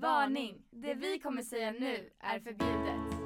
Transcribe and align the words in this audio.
Varning! 0.00 0.54
Det 0.70 0.94
vi 0.94 1.18
kommer 1.18 1.42
säga 1.42 1.72
nu 1.72 2.10
är 2.20 2.40
förbjudet. 2.40 3.20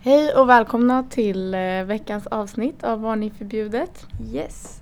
Hej 0.00 0.34
och 0.34 0.48
välkomna 0.48 1.02
till 1.02 1.54
eh, 1.54 1.84
veckans 1.84 2.26
avsnitt 2.26 2.84
av 2.84 3.00
Varning 3.00 3.30
förbjudet. 3.30 4.06
Yes. 4.32 4.80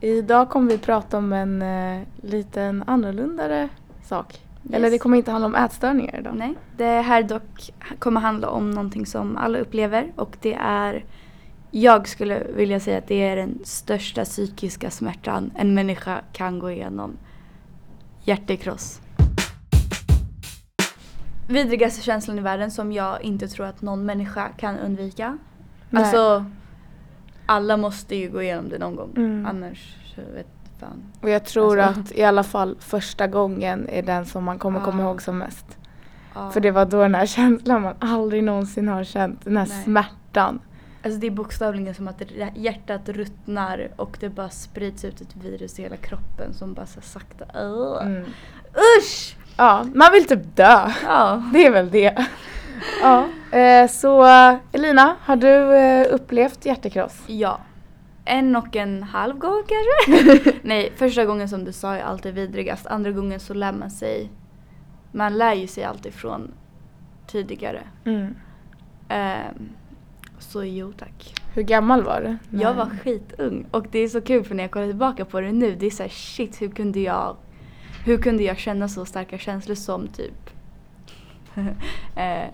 Idag 0.00 0.50
kommer 0.50 0.70
vi 0.70 0.78
prata 0.78 1.18
om 1.18 1.32
en 1.32 1.62
eh, 1.62 2.02
liten 2.22 2.84
annorlundare 2.86 3.68
sak. 4.04 4.45
Eller 4.72 4.90
det 4.90 4.98
kommer 4.98 5.16
inte 5.16 5.30
handla 5.30 5.46
om 5.46 5.54
ätstörningar 5.54 6.18
idag. 6.18 6.34
Nej, 6.36 6.54
det 6.76 7.00
här 7.00 7.22
dock 7.22 7.70
kommer 7.98 8.20
handla 8.20 8.48
om 8.48 8.70
någonting 8.70 9.06
som 9.06 9.36
alla 9.36 9.58
upplever 9.58 10.12
och 10.16 10.36
det 10.40 10.54
är 10.60 11.04
jag 11.70 12.08
skulle 12.08 12.46
vilja 12.56 12.80
säga 12.80 12.98
att 12.98 13.06
det 13.06 13.22
är 13.22 13.36
den 13.36 13.58
största 13.64 14.24
psykiska 14.24 14.90
smärtan 14.90 15.50
en 15.54 15.74
människa 15.74 16.20
kan 16.32 16.58
gå 16.58 16.70
igenom. 16.70 17.16
Hjärtekross. 18.24 19.00
Vidrigaste 21.48 22.02
känslan 22.02 22.38
i 22.38 22.42
världen 22.42 22.70
som 22.70 22.92
jag 22.92 23.22
inte 23.22 23.48
tror 23.48 23.66
att 23.66 23.82
någon 23.82 24.06
människa 24.06 24.48
kan 24.48 24.78
undvika. 24.78 25.38
Nej. 25.90 26.02
Alltså, 26.02 26.44
alla 27.46 27.76
måste 27.76 28.16
ju 28.16 28.30
gå 28.30 28.42
igenom 28.42 28.68
det 28.68 28.78
någon 28.78 28.96
gång. 28.96 29.12
Mm. 29.16 29.46
Annars 29.46 29.96
vet 30.34 30.55
fan. 30.80 31.02
Och 31.22 31.30
jag 31.30 31.44
tror 31.44 31.80
Alltså. 31.80 32.00
att 32.00 32.12
i 32.12 32.22
alla 32.24 32.42
fall 32.42 32.76
första 32.80 33.26
gången 33.26 33.88
är 33.88 34.02
den 34.02 34.26
som 34.26 34.44
man 34.44 34.58
kommer 34.58 34.80
komma 34.80 35.02
Ja. 35.02 35.08
ihåg 35.08 35.22
som 35.22 35.38
mest. 35.38 35.66
Ja. 36.34 36.50
För 36.50 36.60
det 36.60 36.70
var 36.70 36.84
då 36.84 37.02
den 37.02 37.14
här 37.14 37.26
känslan 37.36 37.82
man 37.82 37.94
aldrig 37.98 38.44
någonsin 38.44 38.88
har 38.88 39.04
känt. 39.04 39.44
Den 39.44 39.56
här 39.56 39.66
Nej. 39.66 39.84
smärtan. 39.84 40.60
Alltså 41.04 41.20
det 41.20 41.26
är 41.26 41.30
bokstavligen 41.30 41.94
som 41.94 42.08
att 42.08 42.22
hjärtat 42.54 43.08
ruttnar 43.08 43.88
och 43.96 44.16
det 44.20 44.28
bara 44.28 44.50
sprids 44.50 45.04
ut 45.04 45.20
ett 45.20 45.36
virus 45.36 45.78
i 45.78 45.82
hela 45.82 45.96
kroppen 45.96 46.54
som 46.54 46.74
bara 46.74 46.86
så 46.86 47.00
sakta 47.00 47.44
uh. 47.44 48.06
Mm. 48.06 48.24
Usch! 48.98 49.36
Ja, 49.56 49.86
man 49.94 50.12
vill 50.12 50.24
typ 50.28 50.56
dö. 50.56 50.90
Ja. 51.06 51.42
Det 51.52 51.66
är 51.66 51.70
väl 51.70 51.90
det. 51.90 52.26
Ja, 53.02 53.26
eh, 53.58 53.88
så 53.90 54.24
Elina, 54.72 55.16
har 55.20 55.36
du 55.36 55.74
eh, 55.76 56.06
upplevt 56.14 56.66
hjärtekross? 56.66 57.22
Ja. 57.26 57.58
En 58.28 58.56
och 58.56 58.76
en 58.76 59.02
halv 59.02 59.38
gång 59.38 59.62
kanske? 59.68 60.52
Nej, 60.62 60.92
första 60.96 61.24
gången 61.24 61.48
som 61.48 61.64
du 61.64 61.72
sa 61.72 61.94
är 61.94 62.02
alltid 62.02 62.34
vidrigast. 62.34 62.86
Andra 62.86 63.10
gången 63.12 63.40
så 63.40 63.54
lär 63.54 63.72
man 63.72 63.90
sig. 63.90 64.30
Man 65.12 65.38
lär 65.38 65.54
ju 65.54 65.66
sig 65.66 65.84
alltid 65.84 66.14
från 66.14 66.52
tidigare. 67.26 67.82
Mm. 68.04 68.34
Ehm, 69.08 69.68
så 70.38 70.64
jo 70.64 70.92
tack. 70.92 71.34
Hur 71.54 71.62
gammal 71.62 72.02
var 72.02 72.20
du? 72.20 72.58
Jag 72.58 72.76
när- 72.76 72.84
var 72.84 72.90
skitung 73.04 73.66
och 73.70 73.86
det 73.90 73.98
är 73.98 74.08
så 74.08 74.20
kul 74.20 74.44
för 74.44 74.54
när 74.54 74.64
jag 74.64 74.70
kollar 74.70 74.86
tillbaka 74.86 75.24
på 75.24 75.40
det 75.40 75.52
nu, 75.52 75.74
det 75.74 75.86
är 75.86 75.90
så 75.90 76.02
här, 76.02 76.10
shit 76.10 76.62
hur 76.62 76.68
kunde 76.68 77.00
jag 77.00 77.36
hur 78.04 78.16
kunde 78.22 78.42
jag 78.42 78.58
känna 78.58 78.88
så 78.88 79.04
starka 79.04 79.38
känslor 79.38 79.74
som 79.74 80.08
typ 80.08 80.50
eh, 82.16 82.44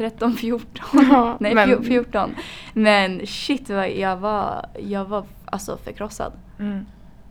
13, 0.00 0.32
14, 0.32 0.84
Ja, 1.10 1.36
nej 1.40 1.54
men- 1.54 1.70
men... 1.70 1.84
14. 1.84 2.34
Men 2.72 3.26
shit 3.26 3.70
vad 3.70 3.90
jag 3.90 4.16
var, 4.16 4.66
jag 4.78 5.04
var 5.04 5.24
alltså 5.44 5.76
förkrossad. 5.76 6.32
Mm. 6.58 6.86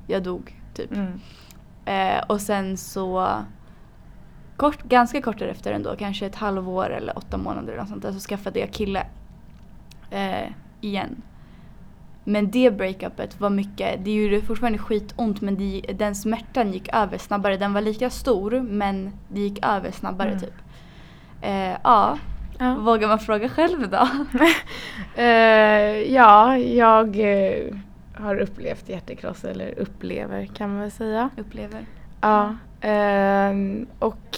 Jag 0.07 0.23
dog 0.23 0.55
typ. 0.73 0.91
Mm. 0.91 1.19
Eh, 1.85 2.23
och 2.27 2.41
sen 2.41 2.77
så 2.77 3.31
kort, 4.57 4.83
ganska 4.83 5.21
kort 5.21 5.39
därefter 5.39 5.73
ändå, 5.73 5.95
kanske 5.95 6.25
ett 6.25 6.35
halvår 6.35 6.89
eller 6.89 7.17
åtta 7.17 7.37
månader 7.37 7.67
eller 7.73 7.79
något 7.81 7.89
sånt 7.89 8.01
där, 8.01 8.11
så 8.11 8.19
skaffade 8.19 8.59
jag 8.59 8.71
kille. 8.71 9.05
Eh, 10.11 10.49
igen. 10.81 11.21
Men 12.23 12.51
det 12.51 12.71
breakupet 12.77 13.39
var 13.41 13.49
mycket, 13.49 14.05
det 14.05 14.11
gjorde 14.15 14.41
fortfarande 14.41 14.77
skitont 14.79 15.41
men 15.41 15.55
det, 15.57 15.81
den 15.93 16.15
smärtan 16.15 16.71
gick 16.73 16.89
över 16.93 17.17
snabbare. 17.17 17.57
Den 17.57 17.73
var 17.73 17.81
lika 17.81 18.09
stor 18.09 18.61
men 18.61 19.11
det 19.27 19.41
gick 19.41 19.65
över 19.65 19.91
snabbare 19.91 20.29
Mm. 20.29 20.39
typ. 20.39 20.53
Eh, 21.41 21.77
ja, 21.83 22.17
Ja. 22.59 22.75
vågar 22.75 23.07
man 23.07 23.19
fråga 23.19 23.49
själv 23.49 23.89
då? 23.89 24.07
Eh, 25.15 26.13
ja, 26.13 26.57
jag 26.57 27.19
eh, 27.19 27.75
har 28.13 28.35
upplevt 28.35 28.89
hjärtekross, 28.89 29.43
eller 29.43 29.79
upplever 29.79 30.45
kan 30.45 30.69
man 30.69 30.79
väl 30.81 30.91
säga. 30.91 31.29
Upplever. 31.37 31.85
Ja, 32.21 32.55
ehm, 32.81 33.87
och 33.99 34.37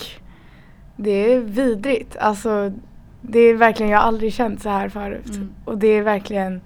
det 0.95 1.33
är 1.33 1.39
vidrigt. 1.39 2.17
Alltså, 2.17 2.71
det 3.21 3.39
är 3.39 3.53
verkligen, 3.53 3.91
jag 3.91 3.99
har 3.99 4.07
aldrig 4.07 4.33
känt 4.33 4.61
så 4.61 4.69
här 4.69 4.89
förut. 4.89 5.29
Mm. 5.29 5.53
Och 5.65 5.77
det 5.77 5.88
är 5.88 6.01
verkligen, 6.01 6.61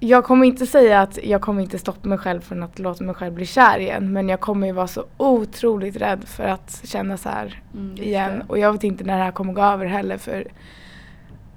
jag 0.00 0.24
kommer 0.24 0.46
inte 0.46 0.66
säga 0.66 1.00
att 1.00 1.18
jag 1.24 1.40
kommer 1.40 1.62
inte 1.62 1.78
stoppa 1.78 2.08
mig 2.08 2.18
själv 2.18 2.40
från 2.40 2.62
att 2.62 2.78
låta 2.78 3.04
mig 3.04 3.14
själv 3.14 3.34
bli 3.34 3.46
kär 3.46 3.78
igen. 3.78 4.12
Men 4.12 4.28
jag 4.28 4.40
kommer 4.40 4.66
ju 4.66 4.72
vara 4.72 4.86
så 4.86 5.04
otroligt 5.16 5.96
rädd 5.96 6.24
för 6.26 6.44
att 6.44 6.80
känna 6.84 7.16
så 7.16 7.28
här 7.28 7.62
Mm, 7.74 7.96
igen. 7.96 8.42
Och 8.46 8.58
jag 8.58 8.72
vet 8.72 8.84
inte 8.84 9.04
när 9.04 9.18
det 9.18 9.24
här 9.24 9.32
kommer 9.32 9.52
gå 9.52 9.62
över 9.62 9.86
heller 9.86 10.18
för 10.18 10.46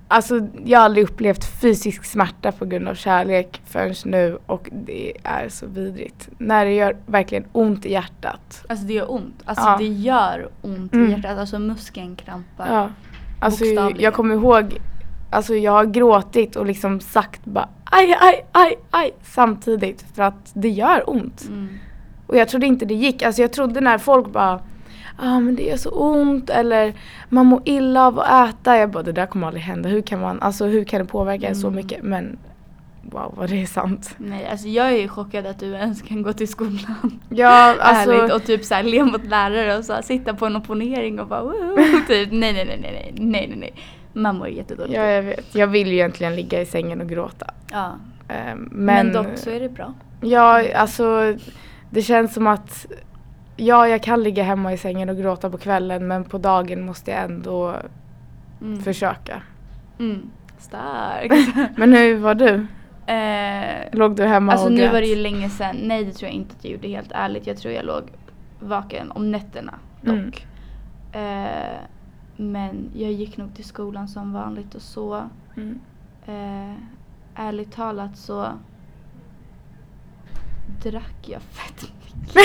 Alltså 0.09 0.47
jag 0.65 0.79
har 0.79 0.85
aldrig 0.85 1.03
upplevt 1.03 1.45
fysisk 1.61 2.05
smärta 2.05 2.51
på 2.51 2.65
grund 2.65 2.87
av 2.87 2.95
kärlek 2.95 3.61
förrän 3.65 3.93
nu 4.05 4.37
och 4.45 4.69
det 4.71 5.13
är 5.23 5.49
så 5.49 5.65
vidrigt. 5.67 6.29
När 6.37 6.65
det 6.65 6.73
gör 6.73 6.97
verkligen 7.05 7.45
ont 7.51 7.85
i 7.85 7.91
hjärtat. 7.91 8.65
Alltså 8.69 8.85
det 8.85 8.93
gör 8.93 9.11
ont. 9.11 9.41
Alltså 9.45 9.65
Ja. 9.65 9.77
det 9.77 9.85
gör 9.87 10.49
ont 10.61 10.93
Mm. 10.93 11.07
i 11.07 11.11
hjärtat. 11.11 11.37
Alltså 11.39 11.59
muskeln 11.59 12.15
krampar. 12.15 12.67
Ja. 12.73 12.89
Alltså 13.39 13.65
jag 13.97 14.13
kommer 14.13 14.35
ihåg, 14.35 14.77
alltså 15.29 15.55
jag 15.55 15.71
har 15.71 15.85
gråtit 15.85 16.55
och 16.55 16.65
liksom 16.65 16.99
sagt 16.99 17.45
bara 17.45 17.69
aj, 17.83 18.17
aj, 18.19 18.45
aj, 18.51 18.75
aj 18.91 19.11
samtidigt 19.23 20.05
för 20.15 20.23
att 20.23 20.51
det 20.53 20.69
gör 20.69 21.09
ont. 21.09 21.45
Mm. 21.47 21.69
Och 22.27 22.37
jag 22.37 22.49
trodde 22.49 22.65
inte 22.65 22.85
det 22.85 22.93
gick. 22.93 23.23
Alltså 23.23 23.41
jag 23.41 23.53
trodde 23.53 23.81
när 23.81 23.97
folk 23.97 24.27
bara 24.27 24.59
ah, 25.17 25.39
men 25.39 25.55
det 25.55 25.63
gör 25.63 25.77
så 25.77 25.89
ont 25.89 26.49
eller 26.49 26.93
man 27.29 27.45
mår 27.45 27.61
illa 27.65 28.07
av 28.07 28.19
att 28.19 28.49
äta. 28.49 28.77
Jag 28.77 28.91
bara 28.91 29.03
det 29.03 29.11
där 29.11 29.25
kommer 29.25 29.47
aldrig 29.47 29.63
hända. 29.63 29.89
Hur 29.89 30.01
kan, 30.01 30.19
man, 30.19 30.41
alltså, 30.41 30.65
hur 30.65 30.83
kan 30.83 31.01
det 31.01 31.05
påverka 31.05 31.45
mm. 31.45 31.55
så 31.55 31.69
mycket? 31.69 32.03
Men 32.03 32.37
wow 33.01 33.33
vad 33.37 33.49
det 33.49 33.61
är 33.61 33.65
sant. 33.65 34.15
Nej 34.17 34.47
alltså 34.51 34.67
jag 34.67 34.87
är 34.87 34.97
ju 34.97 35.07
chockad 35.07 35.45
att 35.45 35.59
du 35.59 35.73
ens 35.73 36.01
kan 36.01 36.21
gå 36.21 36.33
till 36.33 36.47
skolan. 36.47 37.19
Ja 37.29 37.75
alltså. 37.79 38.11
Ärligt 38.11 38.33
och 38.33 38.43
typ 38.43 38.65
såhär 38.65 38.83
le 38.83 39.03
mot 39.03 39.25
lärare 39.25 39.77
och 39.77 39.85
så 39.85 39.93
här, 39.93 40.01
sitta 40.01 40.33
på 40.33 40.45
en 40.45 40.55
opponering 40.55 41.19
och 41.19 41.27
bara 41.27 41.43
Woo! 41.43 41.77
typ 42.07 42.31
nej 42.31 42.53
nej 42.53 42.65
nej 42.65 42.79
nej 42.81 43.13
nej 43.15 43.47
nej 43.47 43.53
nej 43.57 43.73
man 44.21 44.35
mår 44.37 44.47
jättedåligt. 44.47 44.95
Ja 44.95 45.03
jag 45.05 45.21
vet. 45.23 45.55
Jag 45.55 45.67
vill 45.67 45.87
ju 45.87 45.93
egentligen 45.93 46.35
ligga 46.35 46.61
i 46.61 46.65
sängen 46.65 47.01
och 47.01 47.09
gråta. 47.09 47.53
Ja. 47.71 47.91
Ehm, 48.27 48.69
Men, 48.71 48.85
men, 48.85 49.13
dock 49.13 49.27
så 49.37 49.49
är 49.49 49.59
det 49.59 49.69
bra. 49.69 49.93
Ja, 50.21 50.73
alltså 50.75 51.35
det 51.89 52.01
känns 52.01 52.33
som 52.33 52.47
att 52.47 52.85
Ja, 53.59 53.87
jag 53.87 54.03
kan 54.03 54.23
ligga 54.23 54.43
hemma 54.43 54.73
i 54.73 54.77
sängen 54.77 55.09
och 55.09 55.17
gråta 55.17 55.49
på 55.49 55.57
kvällen 55.57 56.07
men 56.07 56.23
på 56.23 56.37
dagen 56.37 56.85
måste 56.85 57.11
jag 57.11 57.23
ändå 57.23 57.75
Mm. 58.61 58.81
försöka. 58.81 59.41
Mm. 59.99 60.29
Starkt. 60.57 61.35
Men 61.77 61.93
hur 61.93 62.17
var 62.17 62.35
du? 62.35 62.67
eh, 63.13 63.85
Låg 63.91 64.15
du 64.15 64.23
hemma 64.25 64.51
alltså 64.51 64.65
och 64.67 64.71
nu 64.73 64.77
grät? 64.81 64.93
var 64.93 65.01
det 65.01 65.07
ju 65.07 65.15
länge 65.15 65.49
sedan. 65.49 65.75
Nej 65.83 66.03
det 66.05 66.11
tror 66.11 66.27
jag 66.29 66.35
inte 66.35 66.55
att 66.57 66.63
jag 66.65 66.73
gjorde 66.73 66.87
helt 66.87 67.11
ärligt. 67.11 67.47
Jag 67.47 67.57
tror 67.57 67.73
jag 67.73 67.85
låg 67.85 68.03
vaken 68.59 69.11
om 69.11 69.31
nätterna 69.31 69.73
dock. 70.01 70.45
Mm. 71.13 71.45
Eh, 71.45 71.77
men 72.37 72.91
jag 72.95 73.11
gick 73.11 73.37
nog 73.37 73.55
till 73.55 73.65
skolan 73.65 74.07
som 74.07 74.33
vanligt 74.33 74.75
och 74.75 74.81
så. 74.81 75.29
Mm. 75.57 75.79
Eh, 76.25 76.75
ärligt 77.35 77.71
talat 77.71 78.17
så 78.17 78.47
drack 80.83 81.15
jag 81.25 81.41
fett 81.41 81.91
mycket. 82.05 82.41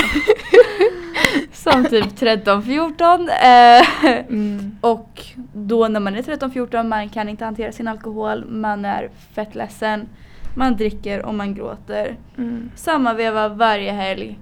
som 1.57 1.85
typ 1.85 2.05
13-14. 2.05 3.29
Eh, 3.29 3.87
Mm. 4.29 4.77
och 4.81 5.27
då 5.53 5.89
när 5.89 6.01
man 6.01 6.15
är 6.17 6.23
13-14 6.23 6.89
man 6.89 7.09
kan 7.09 7.29
inte 7.29 7.45
hantera 7.45 7.73
sin 7.73 7.89
alkohol, 7.89 8.45
man 8.49 8.85
är 8.85 9.11
fett 9.35 9.55
ledsen, 9.55 10.09
man 10.57 10.77
dricker 10.77 11.25
och 11.27 11.35
man 11.35 11.55
gråter. 11.55 12.17
Mm. 12.39 12.71
Samma 12.75 13.15
veva 13.15 13.49
varje 13.49 13.93
helg. 13.93 14.39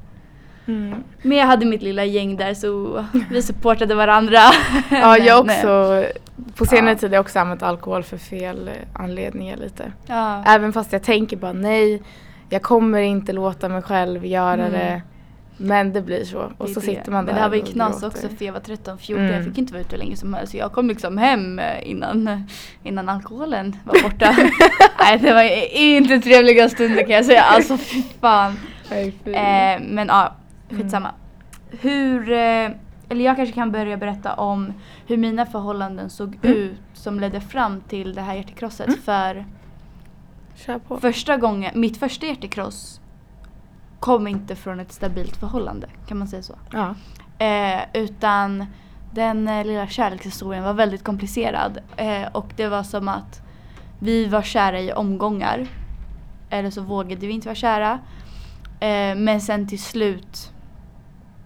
Mm. 0.77 1.03
Men 1.23 1.39
jag 1.39 1.47
hade 1.47 1.67
mitt 1.67 1.83
lilla 1.83 2.05
gäng 2.05 2.37
där 2.37 2.55
så 2.55 3.05
vi 3.31 3.43
supportade 3.43 3.95
varandra. 3.95 4.39
Ja, 4.91 5.19
jag 5.19 5.41
också. 5.45 6.05
På 6.57 6.67
senare 6.67 6.91
Ja. 6.91 6.99
tid 6.99 7.11
har 7.11 7.15
jag 7.15 7.21
också 7.21 7.39
använt 7.39 7.63
alkohol 7.63 8.03
för 8.03 8.17
fel 8.17 8.71
anledningar 8.95 9.57
lite. 9.57 9.93
Ja. 10.07 10.45
Även 10.47 10.73
fast 10.73 10.93
jag 10.93 11.03
tänker 11.03 11.37
bara 11.37 11.53
nej, 11.53 12.03
jag 12.49 12.63
kommer 12.63 13.01
inte 13.01 13.33
låta 13.33 13.69
mig 13.69 13.83
själv 13.83 14.27
göra 14.27 14.53
Mm. 14.67 14.73
det. 14.73 15.03
Men 15.63 15.93
det 15.93 16.03
blir 16.03 16.25
så. 16.25 16.53
Och 16.59 16.69
så 16.69 16.81
det. 16.81 16.87
sitter 16.87 17.11
man 17.13 17.25
där 17.27 17.33
Men 17.33 17.35
det 17.35 17.41
här 17.41 17.49
var 17.49 17.57
ju 17.57 17.63
knas 17.63 18.03
också 18.03 18.29
för 18.39 18.45
jag 18.45 18.53
var 18.53 18.61
13-14, 18.61 19.17
Mm. 19.19 19.33
jag 19.35 19.45
fick 19.45 19.59
inte 19.59 19.73
vara 19.73 19.81
ute 19.81 19.91
hur 19.91 19.99
länge 19.99 20.17
som 20.17 20.35
helst. 20.35 20.51
Så 20.53 20.59
jag 20.59 20.73
kom 20.73 20.89
liksom 20.89 21.19
hem 21.19 21.59
eh, 21.59 21.91
innan, 21.91 22.47
innan 22.83 23.09
alkoholen 23.09 23.77
var 23.85 24.03
borta. 24.03 24.37
Nej 24.99 25.19
det 25.19 25.35
var 25.35 25.77
inte 25.77 26.19
trevliga 26.21 26.69
stunder 26.69 27.01
kan 27.03 27.11
jag 27.11 27.25
säga, 27.25 27.43
alltså 27.43 27.77
fy 27.77 28.03
fan. 28.21 28.57
Nej. 28.91 29.15
Eh, 29.25 29.81
men 29.89 30.09
ja, 30.09 30.35
Mm. 30.71 30.83
skitsamma. 30.83 31.11
Hur, 31.71 32.31
eh, 32.33 32.71
eller 33.09 33.25
jag 33.25 33.37
kanske 33.37 33.55
kan 33.55 33.73
börja 33.73 33.97
berätta 33.97 34.35
om 34.35 34.73
hur 35.07 35.17
mina 35.17 35.47
förhållanden 35.47 36.11
såg 36.11 36.39
Mm. 36.43 36.57
ut 36.57 36.81
som 36.95 37.21
ledde 37.21 37.41
fram 37.41 37.81
till 37.81 38.15
det 38.15 38.21
här 38.23 38.35
hjärtekrosset. 38.35 38.87
Mm. 38.89 39.01
För 39.01 39.45
första 41.01 41.37
gången, 41.37 41.81
mitt 41.81 41.97
första 41.97 42.27
hjärtekross 42.27 43.01
kom 44.01 44.27
inte 44.27 44.57
från 44.57 44.81
ett 44.81 44.93
stabilt 44.93 45.37
förhållande, 45.37 45.87
kan 46.09 46.19
man 46.19 46.29
säga 46.29 46.43
så? 46.43 46.55
Ja. 46.73 46.95
Eh, 47.47 47.81
utan 47.93 48.67
den 49.13 49.49
eh, 49.49 49.65
lilla 49.67 49.87
kärlekshistorien 49.87 50.65
var 50.65 50.75
väldigt 50.75 51.05
komplicerad. 51.05 51.79
Eh, 51.97 52.23
och 52.33 52.53
det 52.57 52.69
var 52.69 52.83
som 52.83 53.09
att 53.09 53.43
vi 53.99 54.27
var 54.27 54.43
kära 54.43 54.81
i 54.81 54.93
omgångar. 54.93 55.67
Eller 56.51 56.71
så 56.71 56.81
vågade 56.83 57.27
vi 57.27 57.33
inte 57.33 57.49
vara 57.49 57.55
kära. 57.55 57.99
Eh, 58.81 59.15
men 59.17 59.41
sen 59.41 59.69
till 59.69 59.83
slut, 59.83 60.53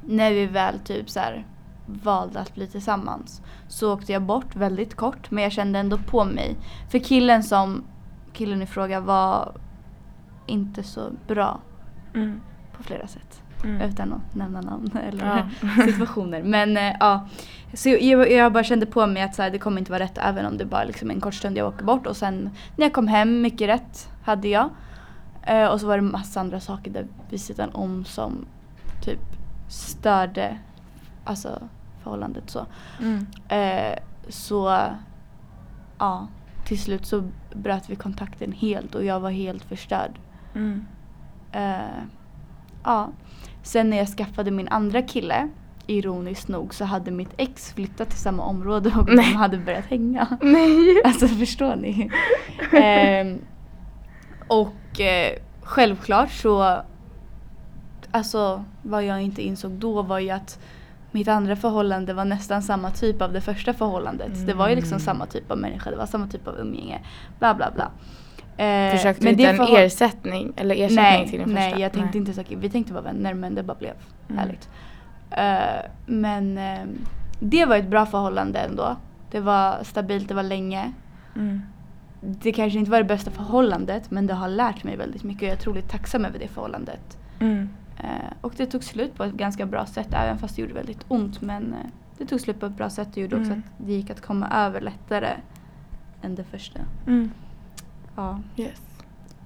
när 0.06 0.32
vi 0.32 0.46
väl 0.46 0.78
typ 0.78 1.10
så 1.10 1.20
här 1.20 1.46
valde 1.86 2.40
att 2.40 2.54
bli 2.54 2.66
tillsammans, 2.66 3.42
så 3.68 3.92
åkte 3.94 4.12
jag 4.12 4.22
bort 4.22 4.56
väldigt 4.56 4.94
kort. 4.94 5.30
Men 5.30 5.42
jag 5.44 5.52
kände 5.52 5.78
ändå 5.78 5.98
på 5.98 6.24
mig. 6.24 6.56
För 6.90 6.98
killen 6.98 7.42
som, 7.42 7.84
killen 8.32 8.62
i 8.62 8.66
fråga 8.66 9.00
var 9.00 9.52
inte 10.46 10.82
så 10.82 11.00
bra 11.28 11.60
Mm. 12.14 12.40
på 12.76 12.82
flera 12.82 13.06
sätt 13.06 13.40
Mm. 13.64 13.80
utan 13.90 14.12
att 14.12 14.34
nämna 14.34 14.60
namn 14.60 14.90
eller 15.08 15.48
Ja. 15.62 15.84
situationer. 15.86 16.42
Men 16.42 16.76
eh, 16.76 16.92
ja, 17.00 17.28
så 17.74 17.88
jag, 17.88 18.32
jag 18.32 18.52
bara 18.52 18.64
kände 18.64 18.86
på 18.86 19.06
mig 19.06 19.22
att 19.22 19.34
så 19.34 19.42
här, 19.42 19.50
det 19.50 19.58
kommer 19.58 19.78
inte 19.78 19.92
vara 19.92 20.02
rätt 20.02 20.18
även 20.18 20.46
om 20.46 20.56
det 20.56 20.64
bara 20.64 20.84
liksom 20.84 21.10
en 21.10 21.20
kort 21.20 21.34
stund 21.34 21.56
jag 21.56 21.68
åker 21.68 21.84
bort 21.84 22.06
och 22.06 22.16
sen 22.16 22.50
när 22.76 22.84
jag 22.86 22.92
kom 22.92 23.08
hem, 23.08 23.40
mycket 23.40 23.68
rätt 23.68 24.08
hade 24.24 24.48
jag. 24.48 24.70
Eh, 25.42 25.66
och 25.66 25.80
så 25.80 25.86
var 25.86 25.96
det 25.96 26.02
massa 26.02 26.40
andra 26.40 26.60
saker 26.60 26.90
där 26.90 27.06
vid 27.30 27.40
sidan 27.40 27.70
om 27.72 28.04
som 28.04 28.46
typ 29.04 29.20
störde 29.69 30.58
alltså 31.25 31.69
förhållandet 32.02 32.50
så. 32.50 32.66
Mm. 33.00 33.26
Eh, 33.49 33.99
så 34.28 34.78
ja, 35.99 36.28
till 36.64 36.81
slut 36.81 37.06
så 37.06 37.25
bröt 37.55 37.90
vi 37.90 37.96
kontakten 37.96 38.52
helt 38.52 38.94
och 38.94 39.05
jag 39.05 39.20
var 39.20 39.31
helt 39.31 39.64
förstörd. 39.64 40.11
Mm. 40.55 40.87
Eh, 41.52 42.02
ja. 42.84 43.08
Sen 43.62 43.90
när 43.90 43.96
jag 43.96 44.08
skaffade 44.08 44.50
min 44.50 44.69
andra 44.69 45.02
kille, 45.02 45.49
ironiskt 45.87 46.49
nog, 46.49 46.75
så 46.75 46.84
hade 46.84 47.11
mitt 47.11 47.34
ex 47.37 47.72
flyttat 47.72 48.11
till 48.11 48.19
samma 48.19 48.43
område 48.43 48.93
och 48.99 49.08
Nej. 49.08 49.16
de 49.32 49.37
hade 49.37 49.58
börjat 49.58 49.87
hänga. 49.87 50.38
Nej. 50.43 51.02
Alltså 51.05 51.28
förstår 51.28 51.76
ni? 51.76 52.11
Ehm, 52.72 53.38
och 54.49 55.00
eh, 55.00 55.38
självklart 55.62 56.31
så, 56.31 56.82
alltså 58.14 58.64
vad 58.82 59.05
jag 59.05 59.22
inte 59.22 59.43
insåg 59.43 59.70
då 59.72 60.02
var 60.02 60.19
ju 60.19 60.31
att 60.31 60.58
mitt 61.11 61.28
andra 61.28 61.56
förhållande 61.56 62.14
var 62.14 62.25
nästan 62.25 62.62
samma 62.62 62.90
typ 62.90 63.22
av 63.22 63.32
det 63.32 63.40
första 63.40 63.72
förhållandet. 63.72 64.46
Det 64.46 64.55
var 64.55 64.69
ju 64.69 64.75
liksom 64.75 64.93
Mm. 64.96 65.00
samma 65.05 65.26
typ 65.26 65.50
av 65.50 65.58
människa, 65.58 65.90
det 65.90 65.96
var 65.96 66.06
samma 66.06 66.26
typ 66.26 66.49
av 66.49 66.58
umgänge. 66.58 67.00
Bla 67.38 67.55
bla 67.55 67.70
bla. 67.75 67.90
Eh, 68.64 68.96
Försökte 68.96 69.25
men 69.25 69.37
du 69.37 69.46
hitta 69.46 69.66
en 69.66 69.76
ersättning? 69.84 70.52
Eller 70.56 70.75
ersättning 70.75 70.96
nej, 70.96 71.28
till 71.28 71.38
din 71.38 71.49
nej, 71.55 71.70
första? 71.70 71.81
jag 71.82 71.93
tänkte 71.93 72.19
inte 72.19 72.32
så. 72.32 72.43
Vi 72.49 72.70
tänkte 72.70 72.93
vara 72.93 73.02
vänner 73.05 73.34
men 73.34 73.55
det 73.55 73.62
bara 73.62 73.78
blev 73.78 73.94
Mm. 74.28 74.38
härligt. 74.38 74.69
Eh, 75.31 75.90
men 76.06 76.58
eh, 76.58 76.81
det 77.40 77.64
var 77.66 77.76
ett 77.76 77.88
bra 77.88 78.06
förhållande 78.06 78.58
ändå. 78.58 78.96
Det 79.31 79.40
var 79.40 79.78
stabilt, 79.82 80.28
det 80.28 80.34
var 80.34 80.43
länge. 80.43 80.93
Mm. 81.37 81.62
Det 82.20 82.52
kanske 82.52 82.78
inte 82.78 82.90
var 82.90 82.99
det 82.99 83.05
bästa 83.05 83.31
förhållandet 83.31 84.11
men 84.11 84.26
det 84.26 84.34
har 84.34 84.49
lärt 84.49 84.84
mig 84.84 84.96
väldigt 84.96 85.22
mycket 85.25 85.43
och 85.43 85.46
jag 85.49 85.52
är 85.52 85.56
otroligt 85.61 85.90
tacksam 85.90 86.25
över 86.25 86.38
det 86.38 86.49
förhållandet. 86.49 87.19
Mm. 87.40 87.69
Eh, 88.04 88.32
och 88.40 88.54
det 88.56 88.66
tog 88.66 88.84
slut 88.84 89.14
på 89.14 89.24
ett 89.24 89.32
ganska 89.32 89.66
bra 89.66 89.86
sätt 89.86 90.08
även 90.12 90.38
fast 90.38 90.56
det 90.56 90.62
gjorde 90.62 90.74
väldigt 90.74 91.04
ont 91.08 91.40
men 91.40 91.72
eh, 91.72 91.78
det 92.18 92.26
tog 92.26 92.40
slut 92.40 92.60
på 92.60 92.66
ett 92.66 92.76
bra 92.76 92.90
sätt 92.90 93.08
och 93.10 93.18
gjorde 93.18 93.36
också 93.36 93.50
Mm. 93.50 93.62
att 93.66 93.86
det 93.86 93.92
gick 93.92 94.10
att 94.10 94.20
komma 94.20 94.48
över 94.50 94.80
lättare 94.80 95.30
än 96.22 96.34
det 96.34 96.44
första. 96.44 96.80
Mm. 97.06 97.30
Ja. 98.16 98.40
Yes. 98.56 98.82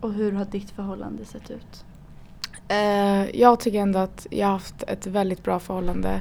Och 0.00 0.12
hur 0.12 0.32
har 0.32 0.44
ditt 0.44 0.70
förhållande 0.70 1.24
sett 1.24 1.50
ut? 1.50 1.84
Eh, 2.68 3.36
jag 3.40 3.60
tycker 3.60 3.78
ändå 3.82 3.98
att 3.98 4.26
jag 4.30 4.46
har 4.46 4.52
haft 4.52 4.82
ett 4.82 5.06
väldigt 5.06 5.42
bra 5.44 5.58
förhållande. 5.58 6.20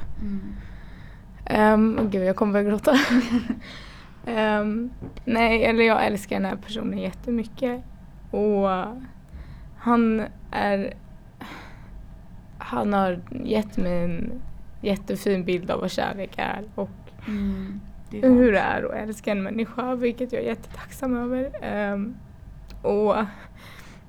Um, 1.50 2.10
gud, 2.10 2.24
jag 2.24 2.36
kommer 2.36 2.52
börja 2.52 2.68
gråta. 2.70 2.92
Ehm, 4.26 4.90
nej, 5.24 5.64
eller 5.64 5.84
jag 5.84 6.06
älskar 6.06 6.36
den 6.36 6.44
här 6.44 6.56
personen 6.56 6.98
jättemycket. 6.98 7.84
Och 8.30 8.68
han 9.78 10.22
är... 10.52 10.94
Han 12.68 12.92
har 12.92 13.20
gett 13.44 13.76
mig 13.76 14.04
en 14.04 14.32
jättefin 14.80 15.44
bild 15.44 15.70
av 15.70 15.80
vad 15.80 15.90
kärlek 15.90 16.30
är 16.36 16.62
och 16.74 16.90
Mm. 17.28 17.80
Det 18.10 18.18
är 18.18 18.30
hur 18.30 18.52
det 18.52 18.58
är 18.58 18.82
att 18.82 18.94
älska 19.08 19.30
en 19.30 19.42
människa, 19.42 19.94
vilket 19.94 20.32
jag 20.32 20.42
är 20.42 20.46
jättetacksam 20.46 21.16
över. 21.16 21.50
Ehm, 21.62 22.14
och 22.82 23.14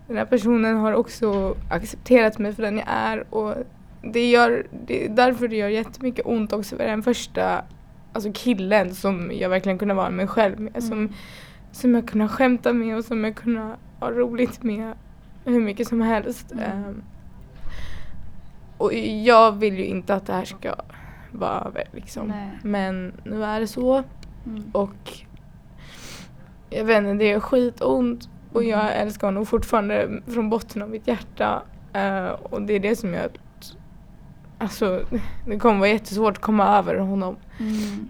den 0.08 0.18
här 0.18 0.26
personen 0.26 0.78
har 0.78 0.94
också 0.94 1.56
accepterat 1.70 2.40
mig 2.40 2.54
för 2.54 2.64
den 2.64 2.78
jag 2.78 2.86
är 2.88 3.34
och 3.34 3.56
det, 4.04 4.30
gör, 4.30 4.68
det 4.88 5.06
är 5.06 5.10
därför 5.10 5.48
det 5.48 5.56
gör 5.56 5.70
jättemycket 5.70 6.26
ont 6.26 6.54
också 6.54 6.78
för 6.78 6.86
den 6.88 7.04
första 7.04 7.62
alltså 8.14 8.32
killen 8.34 8.96
som 8.96 9.32
jag 9.34 9.50
verkligen 9.50 9.78
kunde 9.78 9.94
vara 9.94 10.10
mig 10.10 10.28
själv 10.28 10.60
med. 10.60 10.84
Som, 10.84 10.98
Mm. 10.98 11.14
som 11.72 11.96
jag 11.96 12.08
kunde 12.08 12.28
skämta 12.28 12.74
med 12.74 12.98
och 12.98 13.06
som 13.06 13.24
jag 13.24 13.36
kunde 13.36 13.76
ha 14.00 14.12
roligt 14.12 14.64
med 14.64 14.94
hur 15.46 15.62
mycket 15.62 15.88
som 15.88 16.02
helst. 16.02 16.52
Mm. 16.52 16.64
Ehm, 16.64 17.04
och 18.80 18.94
jag 19.24 19.52
vill 19.52 19.78
ju 19.78 19.86
inte 19.86 20.14
att 20.16 20.26
det 20.26 20.34
här 20.34 20.46
ska 20.46 20.76
vara 21.32 21.60
över 21.66 21.84
liksom. 21.92 22.28
Nej. 22.28 22.50
Men 22.64 23.14
nu 23.24 23.44
är 23.44 23.60
det 23.60 23.68
så 23.68 24.04
Mm. 24.46 24.64
och 24.74 25.12
jag 26.70 26.84
vet 26.86 26.98
inte, 26.98 27.14
det 27.14 27.32
är 27.32 27.40
skitont 27.40 28.30
och 28.54 28.64
jag 28.64 28.80
Mm. 28.82 28.94
älskar 29.08 29.28
honom 29.28 29.46
fortfarande 29.46 30.10
från 30.28 30.50
botten 30.50 30.82
av 30.82 30.90
mitt 30.90 31.08
hjärta. 31.08 31.62
Eh, 31.94 32.26
och 32.28 32.62
det 32.62 32.74
är 32.74 32.80
det 32.80 32.96
som 32.96 33.14
gör 33.14 33.26
att 33.26 33.74
Alltså 34.62 35.02
det 35.48 35.60
kommer 35.60 35.80
vara 35.80 35.90
jättesvårt 35.90 36.38
att 36.38 36.44
komma 36.44 36.78
över 36.78 36.96
honom. 36.96 37.36
Mm. 37.60 38.10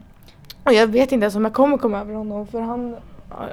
Och 0.64 0.74
jag 0.74 0.88
vet 0.88 1.12
inte 1.12 1.24
ens 1.24 1.36
om 1.36 1.44
jag 1.46 1.54
kommer 1.54 1.78
komma 1.78 2.00
över 2.00 2.14
honom 2.14 2.48
för 2.48 2.62
han, 2.62 2.96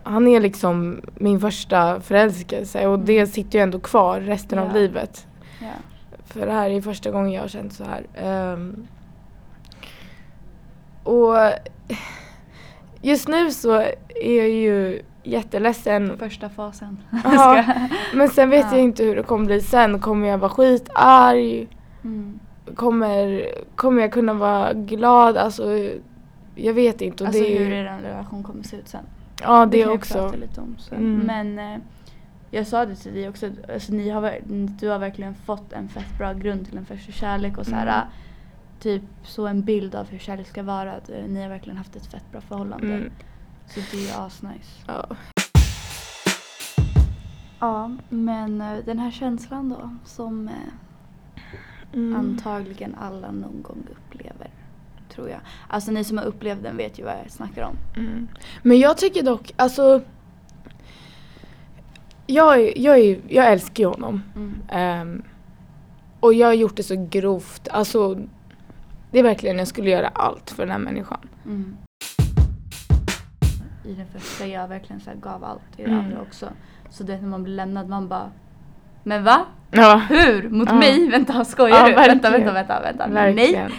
han 0.03 0.29
är 0.29 0.41
liksom 0.41 1.01
min 1.15 1.41
första 1.41 2.01
förälskelse 2.01 2.87
och 2.87 2.99
det 2.99 3.27
sitter 3.27 3.59
ju 3.59 3.63
ändå 3.63 3.79
kvar 3.81 4.21
resten 4.21 4.59
Mm. 4.59 4.71
Ja. 4.71 4.77
av 4.77 4.83
livet. 4.83 5.27
Ja. 5.61 5.67
För 6.39 6.47
det 6.47 6.53
här 6.53 6.71
är 6.71 6.81
första 6.81 7.11
gången 7.11 7.33
jag 7.33 7.41
har 7.41 7.49
känt 7.49 7.73
så 7.73 7.85
här. 7.85 8.07
Ehm, 8.15 8.87
och 11.03 11.35
just 13.03 13.29
nu 13.29 13.51
så 13.51 13.73
är 14.23 14.37
jag 14.37 14.49
ju 14.49 15.03
jätteledsen. 15.23 16.19
Första 16.19 16.49
fasen. 16.49 16.99
Ja, 17.25 17.65
men 18.15 18.29
sen 18.29 18.51
vet 18.51 18.65
Ja. 18.71 18.77
jag 18.77 18.81
inte 18.85 19.05
hur 19.05 19.17
det 19.17 19.23
kommer 19.23 19.47
bli 19.47 19.61
sen. 19.61 20.01
Kommer 20.01 20.29
jag 20.29 20.39
vara 20.39 20.51
skitarg? 20.51 21.69
Mm. 22.05 22.39
Kommer, 22.75 23.47
kommer 23.77 24.03
jag 24.03 24.13
kunna 24.13 24.35
vara 24.35 24.73
glad? 24.73 25.37
Alltså, 25.37 25.65
jag 26.55 26.75
vet 26.75 27.01
inte. 27.01 27.25
Och 27.25 27.29
Alltså 27.29 27.43
det 27.43 27.57
är, 27.57 27.65
hur 27.65 27.73
er 27.73 27.99
relation 28.03 28.43
kommer 28.43 28.63
se 28.63 28.77
ut 28.77 28.89
sen. 28.89 29.05
ja, 29.43 29.67
det, 29.67 29.79
jag 29.79 29.95
också. 29.95 30.33
lite 30.41 30.61
om. 30.61 30.77
Mm. 30.93 31.19
Men 31.19 31.59
eh, 31.59 31.81
jag 32.51 32.67
sa 32.67 32.87
det 32.87 32.95
till 32.97 33.15
dig 33.15 33.29
också, 33.29 33.51
alltså, 33.73 33.93
ni 33.93 34.11
har, 34.11 34.39
du 34.81 34.89
har 34.89 34.99
verkligen 34.99 35.35
fått 35.35 35.73
en 35.73 35.89
fett 35.89 36.19
bra 36.19 36.33
grund 36.33 36.67
till 36.69 36.79
en 36.79 36.87
första 36.87 37.13
kärlek 37.13 37.59
och 37.59 37.67
så 37.67 37.75
här, 37.75 37.87
Mm. 37.87 38.09
typ 38.81 39.03
så 39.25 39.47
en 39.47 39.63
bild 39.63 39.95
av 39.95 40.09
hur 40.09 40.19
kärlek 40.19 40.47
ska 40.47 40.63
vara. 40.63 40.93
Att, 40.93 41.09
eh, 41.11 41.25
ni 41.29 41.43
har 41.43 41.49
verkligen 41.49 41.77
haft 41.77 41.97
ett 41.97 42.07
fett 42.07 42.33
bra 42.33 42.41
förhållande. 42.41 42.95
Mm. 42.95 43.13
Så 43.67 43.81
det 43.93 44.09
är 44.11 44.27
asnice. 44.27 44.83
Ja. 44.87 45.17
Ja, 47.61 47.91
men 48.09 48.61
eh, 48.61 48.77
den 48.85 48.99
här 48.99 49.11
känslan 49.11 49.69
då 49.69 49.91
som 50.05 50.49
eh, 50.49 50.55
Mm. 51.93 52.17
antagligen 52.17 52.95
alla 52.95 53.31
någon 53.31 53.63
gång 53.63 53.85
upplever. 53.91 54.51
Tror 55.09 55.29
jag. 55.29 55.41
Alltså 55.69 55.91
ni 55.91 56.05
som 56.05 56.19
har 56.19 56.25
upplevt 56.25 56.63
den 56.63 56.77
vet 56.77 56.99
ju 56.99 57.05
vad 57.05 57.13
jag 57.25 57.31
snackar 57.31 57.63
om. 57.63 57.77
Mm. 57.97 58.29
Men 58.63 58.79
jag 58.79 58.97
tycker 58.99 59.23
dock, 59.23 59.53
alltså 59.57 60.01
jag, 62.27 62.77
jag, 62.79 62.99
jag 63.29 63.53
älskar 63.53 63.83
ju 63.85 63.89
honom. 63.89 64.23
Mm. 64.37 64.55
Ehm, 64.69 65.23
och 66.21 66.35
jag 66.35 66.47
har 66.47 66.55
gjort 66.55 66.77
det 66.77 66.83
så 66.83 67.07
grovt. 67.11 67.69
Alltså, 67.71 68.15
det 69.11 69.19
är 69.19 69.23
verkligen, 69.23 69.59
jag 69.59 69.69
skulle 69.69 69.91
göra 69.91 70.09
allt 70.09 70.51
för 70.51 70.63
den 70.63 70.73
här 70.73 70.79
människan. 70.79 71.19
Mm. 71.47 71.77
I 73.85 73.93
den 73.95 74.07
första 74.07 74.47
jag 74.47 74.69
verkligen 74.69 75.01
så 75.01 75.11
gav 75.23 75.45
allt. 75.45 75.61
I 75.77 75.83
den 75.83 75.93
Mm. 75.93 76.05
andra 76.05 76.21
också. 76.21 76.49
Så 76.91 77.03
det 77.05 77.21
när 77.21 77.29
man 77.29 77.43
blir 77.43 77.55
lämnad 77.55 77.89
man 77.89 78.09
bara 78.09 78.31
Men 79.03 79.25
va? 79.25 79.45
Ja, 79.71 80.03
Hur? 80.09 80.49
Mot 80.51 80.69
Ja. 80.69 80.75
mig? 80.75 81.09
Vänta 81.11 81.45
skojar 81.45 81.77
Ja, 81.77 81.87
du? 81.89 81.95
Vänta, 81.95 82.31
verkligen. 82.31 82.55
vänta, 82.55 82.81
vänta, 82.81 82.83
vänta. 82.83 83.07
Nej. 83.07 83.35
verkligen. 83.35 83.73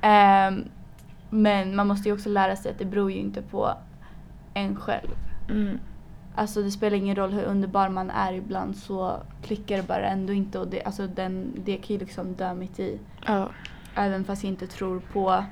Ehm, 0.00 0.64
men 1.30 1.76
man 1.76 1.86
måste 1.86 2.08
ju 2.08 2.14
också 2.14 2.28
lära 2.28 2.56
sig 2.56 2.70
att 2.70 2.78
det 2.78 2.84
beror 2.84 3.10
ju 3.12 3.18
inte 3.18 3.42
på 3.42 3.70
en 4.54 4.76
själv. 4.76 5.08
Alltså 6.34 6.62
det 6.62 6.70
spelar 6.70 6.96
ingen 6.96 7.16
roll 7.16 7.32
hur 7.32 7.44
underbar 7.44 7.88
man 7.88 8.10
är 8.10 8.32
ibland 8.32 8.76
så 8.76 9.22
klickar 9.42 9.76
det 9.76 9.82
bara 9.82 10.06
ändå 10.06 10.32
inte 10.32 10.58
och 10.58 10.68
det, 10.68 10.82
alltså 10.82 11.06
den, 11.06 11.52
det 11.64 11.76
kan 11.76 11.96
ju 11.96 11.98
liksom 11.98 12.34
dö 12.34 12.54
mitt 12.54 12.80
i. 12.80 12.98
Ja. 13.26 13.48
Även 13.94 14.24
fast 14.24 14.44
jag 14.44 14.52
inte 14.52 14.66
tror 14.66 15.02
på 15.12 15.44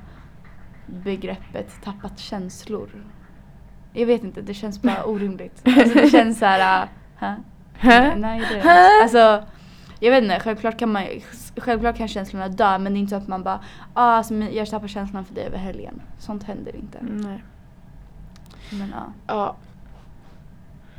begreppet 0.85 1.83
tappat 1.83 2.19
känslor. 2.19 2.89
Jag 3.93 4.05
vet 4.05 4.23
inte, 4.23 4.41
det 4.41 4.53
känns 4.53 4.81
bara 4.81 5.05
orimligt. 5.05 5.61
Alltså 5.65 5.93
det 5.99 6.09
känns 6.09 6.39
så 6.39 6.45
här, 6.45 6.83
uh, 7.21 7.33
Hä? 7.73 8.15
Nej, 8.15 8.43
det 8.49 8.59
är 8.59 9.01
Alltså, 9.01 9.43
jag 9.99 10.11
vet 10.11 10.23
inte, 10.23 10.39
självklart 10.39 10.79
kan, 10.79 10.91
man, 10.91 11.03
självklart 11.57 11.97
kan 11.97 12.07
känslorna 12.07 12.47
dö 12.47 12.77
men 12.77 12.93
det 12.93 12.97
är 12.97 13.01
inte 13.01 13.09
så 13.09 13.15
att 13.15 13.27
man 13.27 13.43
bara 13.43 13.59
ah, 13.93 14.11
alltså, 14.11 14.33
jag 14.33 14.69
tappar 14.69 14.87
känslan 14.87 15.25
för 15.25 15.35
dig 15.35 15.45
över 15.45 15.57
helgen. 15.57 16.01
Sånt 16.19 16.43
händer 16.43 16.75
inte. 16.75 16.97
Nej. 17.01 17.43
Men, 18.71 18.93
ja. 18.95 19.13
Ja. 19.27 19.55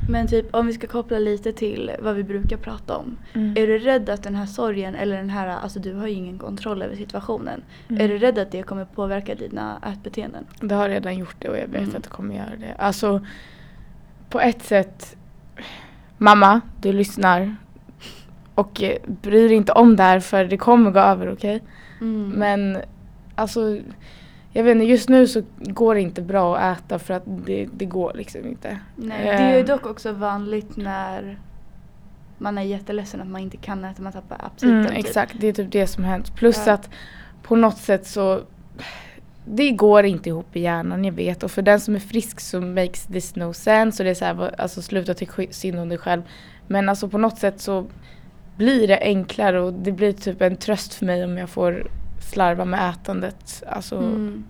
Men 0.09 0.27
typ 0.29 0.55
om 0.55 0.67
vi 0.67 0.73
ska 0.73 0.87
koppla 0.87 1.19
lite 1.19 1.53
till 1.53 1.91
vad 2.01 2.15
vi 2.15 2.25
brukar 2.25 2.57
prata 2.57 2.97
om. 2.97 3.17
Mm. 3.33 3.51
Är 3.57 3.67
du 3.67 3.79
rädd 3.79 4.09
att 4.11 4.23
den 4.23 4.35
här 4.35 4.47
sorgen 4.47 4.95
eller 4.95 5.17
den 5.17 5.31
här, 5.31 5.49
alltså 5.49 5.81
du 5.81 5.95
har 5.95 6.07
ju 6.07 6.15
ingen 6.15 6.39
kontroll 6.39 6.83
över 6.83 6.97
situationen. 6.97 7.63
Mm. 7.89 8.01
Är 8.03 8.09
du 8.09 8.19
rädd 8.19 8.39
att 8.39 8.51
det 8.51 8.63
kommer 8.63 8.85
påverka 8.85 9.35
dina 9.35 9.79
ätbeteenden? 9.93 10.45
Det 10.61 10.75
har 10.75 10.89
redan 10.89 11.19
gjort 11.19 11.37
det 11.39 11.49
och 11.49 11.59
jag 11.59 11.67
vet 11.69 11.83
Mm. 11.83 11.97
att 11.97 12.03
det 12.03 12.11
kommer 12.11 12.35
göra 12.35 12.57
det. 12.61 12.75
Alltså 12.79 13.27
på 14.31 14.41
ett 14.41 14.63
sätt, 14.63 15.17
mamma, 16.19 16.61
du 16.81 16.93
lyssnar 16.93 17.57
och 18.55 18.83
eh, 18.83 18.97
bryr 19.07 19.49
dig 19.49 19.57
inte 19.57 19.73
om 19.73 19.97
det 19.97 20.03
här 20.03 20.21
för 20.21 20.45
det 20.45 20.57
kommer 20.57 20.91
gå 20.91 20.99
över, 21.01 21.33
okej? 21.33 21.63
Mm. 22.01 22.29
Men 22.31 22.79
alltså, 23.35 23.79
jag 24.57 24.65
vet 24.65 24.73
inte, 24.75 24.85
just 24.85 25.09
nu 25.09 25.27
så 25.27 25.43
går 25.59 25.95
det 25.95 26.01
inte 26.01 26.23
bra 26.23 26.57
att 26.57 26.79
äta 26.81 26.99
för 26.99 27.15
att 27.15 27.23
det, 27.27 27.69
det 27.73 27.85
går 27.85 28.13
liksom 28.15 28.47
inte. 28.47 28.79
Nej, 28.97 29.25
det 29.25 29.29
är 29.31 29.53
ju 29.55 29.61
Ehm. 29.61 29.67
dock 29.67 29.87
också 29.87 30.13
vanligt 30.13 30.77
när 30.77 31.39
man 32.39 32.59
är 32.59 32.63
jätteledsen 32.63 33.21
att 33.21 33.29
man 33.29 33.41
inte 33.41 33.57
kan 33.57 33.85
äta, 33.85 34.03
man 34.03 34.13
tappar 34.13 34.37
aptiten. 34.47 34.71
Mm, 34.81 34.87
typ. 34.87 34.99
exakt, 35.05 35.35
det 35.41 35.47
är 35.47 35.53
typ 35.53 35.73
det 35.73 35.87
som 35.87 36.05
hänt. 36.05 36.35
Plus 36.37 36.63
Ja. 36.67 36.73
att 36.73 36.91
på 37.43 37.57
något 37.57 37.79
sätt 37.79 38.07
så 38.07 38.41
det 39.47 39.71
går 39.71 40.05
inte 40.05 40.29
ihop 40.29 40.57
i 40.57 40.61
hjärnan, 40.61 41.05
jag 41.05 41.13
vet. 41.13 41.43
Och 41.43 41.51
för 41.51 41.63
den 41.63 41.81
som 41.81 41.95
är 41.95 41.99
frisk 42.01 42.41
så 42.41 42.61
makes 42.61 43.07
this 43.07 43.37
no 43.37 43.53
sense. 43.53 44.03
Och 44.03 44.05
det 44.05 44.11
är 44.11 44.15
så 44.15 44.25
här, 44.25 44.61
alltså 44.61 44.83
sluta 44.83 45.15
tycka 45.15 45.43
synd 45.51 45.79
om 45.79 45.89
dig 45.89 45.99
själv. 45.99 46.23
Men 46.67 46.89
alltså 46.89 47.09
på 47.09 47.19
något 47.19 47.39
sätt 47.39 47.61
så 47.61 47.87
blir 48.57 48.89
det 48.89 48.99
enklare 49.03 49.61
och 49.61 49.73
det 49.73 49.93
blir 49.93 50.13
typ 50.13 50.43
en 50.43 50.57
tröst 50.57 50.95
för 50.95 51.07
mig 51.07 51.25
om 51.25 51.39
jag 51.39 51.51
får 51.51 51.87
slarva 52.25 52.65
med 52.65 52.91
ätandet. 52.91 53.63
Alltså, 53.69 53.97
Mm. 53.99 54.45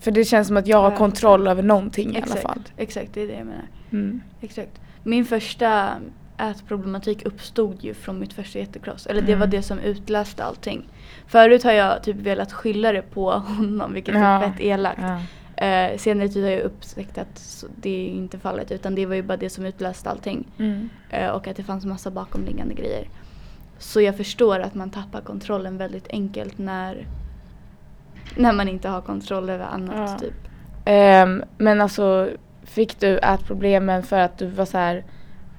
För 0.00 0.10
det 0.10 0.24
känns 0.24 0.48
som 0.48 0.56
att 0.56 0.66
jag 0.66 0.78
har 0.82 0.90
Ja, 0.90 0.96
kontroll 0.96 1.48
över 1.48 1.62
någonting 1.62 2.06
i 2.08 2.16
alla 2.16 2.18
Exakt, 2.18 2.42
fall. 2.42 2.62
exakt, 2.76 3.14
det 3.14 3.20
är 3.22 3.26
det 3.26 3.32
jag 3.34 3.46
menar. 3.46 3.68
Mm. 3.92 4.20
Exakt. 4.40 4.80
Min 5.02 5.24
första 5.24 5.90
ätproblematik 6.38 7.22
uppstod 7.26 7.84
ju 7.84 7.94
från 7.94 8.18
mitt 8.18 8.32
första 8.32 8.58
jättekross. 8.58 9.06
Eller 9.06 9.20
det 9.22 9.32
Mm. 9.32 9.40
var 9.40 9.46
det 9.46 9.62
som 9.62 9.78
utlöste 9.78 10.44
allting. 10.44 10.88
Förut 11.26 11.62
har 11.64 11.72
jag 11.72 12.02
typ 12.02 12.16
velat 12.16 12.52
skylla 12.52 12.92
det 12.92 13.02
på 13.02 13.30
honom 13.30 13.92
vilket 13.92 14.14
är 14.14 14.40
fett 14.40 14.60
elakt. 14.60 15.00
Ja. 15.02 15.20
Eh, 15.66 15.98
senare 15.98 16.28
tid 16.28 16.44
har 16.44 16.50
jag 16.50 16.60
upptäckt 16.60 17.18
att 17.18 17.64
det 17.76 17.90
är 17.90 18.08
inte 18.10 18.38
fallet 18.38 18.70
utan 18.70 18.94
det 18.94 19.06
var 19.06 19.14
ju 19.14 19.22
bara 19.22 19.36
det 19.36 19.50
som 19.50 19.64
utlöste 19.66 20.10
allting. 20.10 20.46
Mm. 20.58 20.88
Eh, 21.10 21.28
och 21.28 21.48
att 21.48 21.56
det 21.56 21.62
fanns 21.62 21.84
massa 21.84 22.10
bakomliggande 22.10 22.74
grejer. 22.74 23.08
Så 23.78 24.00
jag 24.00 24.16
förstår 24.16 24.60
att 24.60 24.74
man 24.74 24.90
tappar 24.90 25.20
kontrollen 25.20 25.78
väldigt 25.78 26.08
enkelt 26.10 26.58
när, 26.58 27.06
när 28.36 28.52
man 28.52 28.68
inte 28.68 28.88
har 28.88 29.00
kontroll 29.00 29.50
över 29.50 29.64
annat 29.64 30.10
Ja. 30.10 30.18
typ. 30.18 30.34
Ehm, 30.84 31.42
men 31.58 31.80
alltså, 31.80 32.28
fick 32.62 33.00
du 33.00 33.18
ätproblemen 33.18 34.02
för 34.02 34.18
att 34.18 34.38
du 34.38 34.46
var 34.46 34.64
så 34.64 34.78
här, 34.78 35.04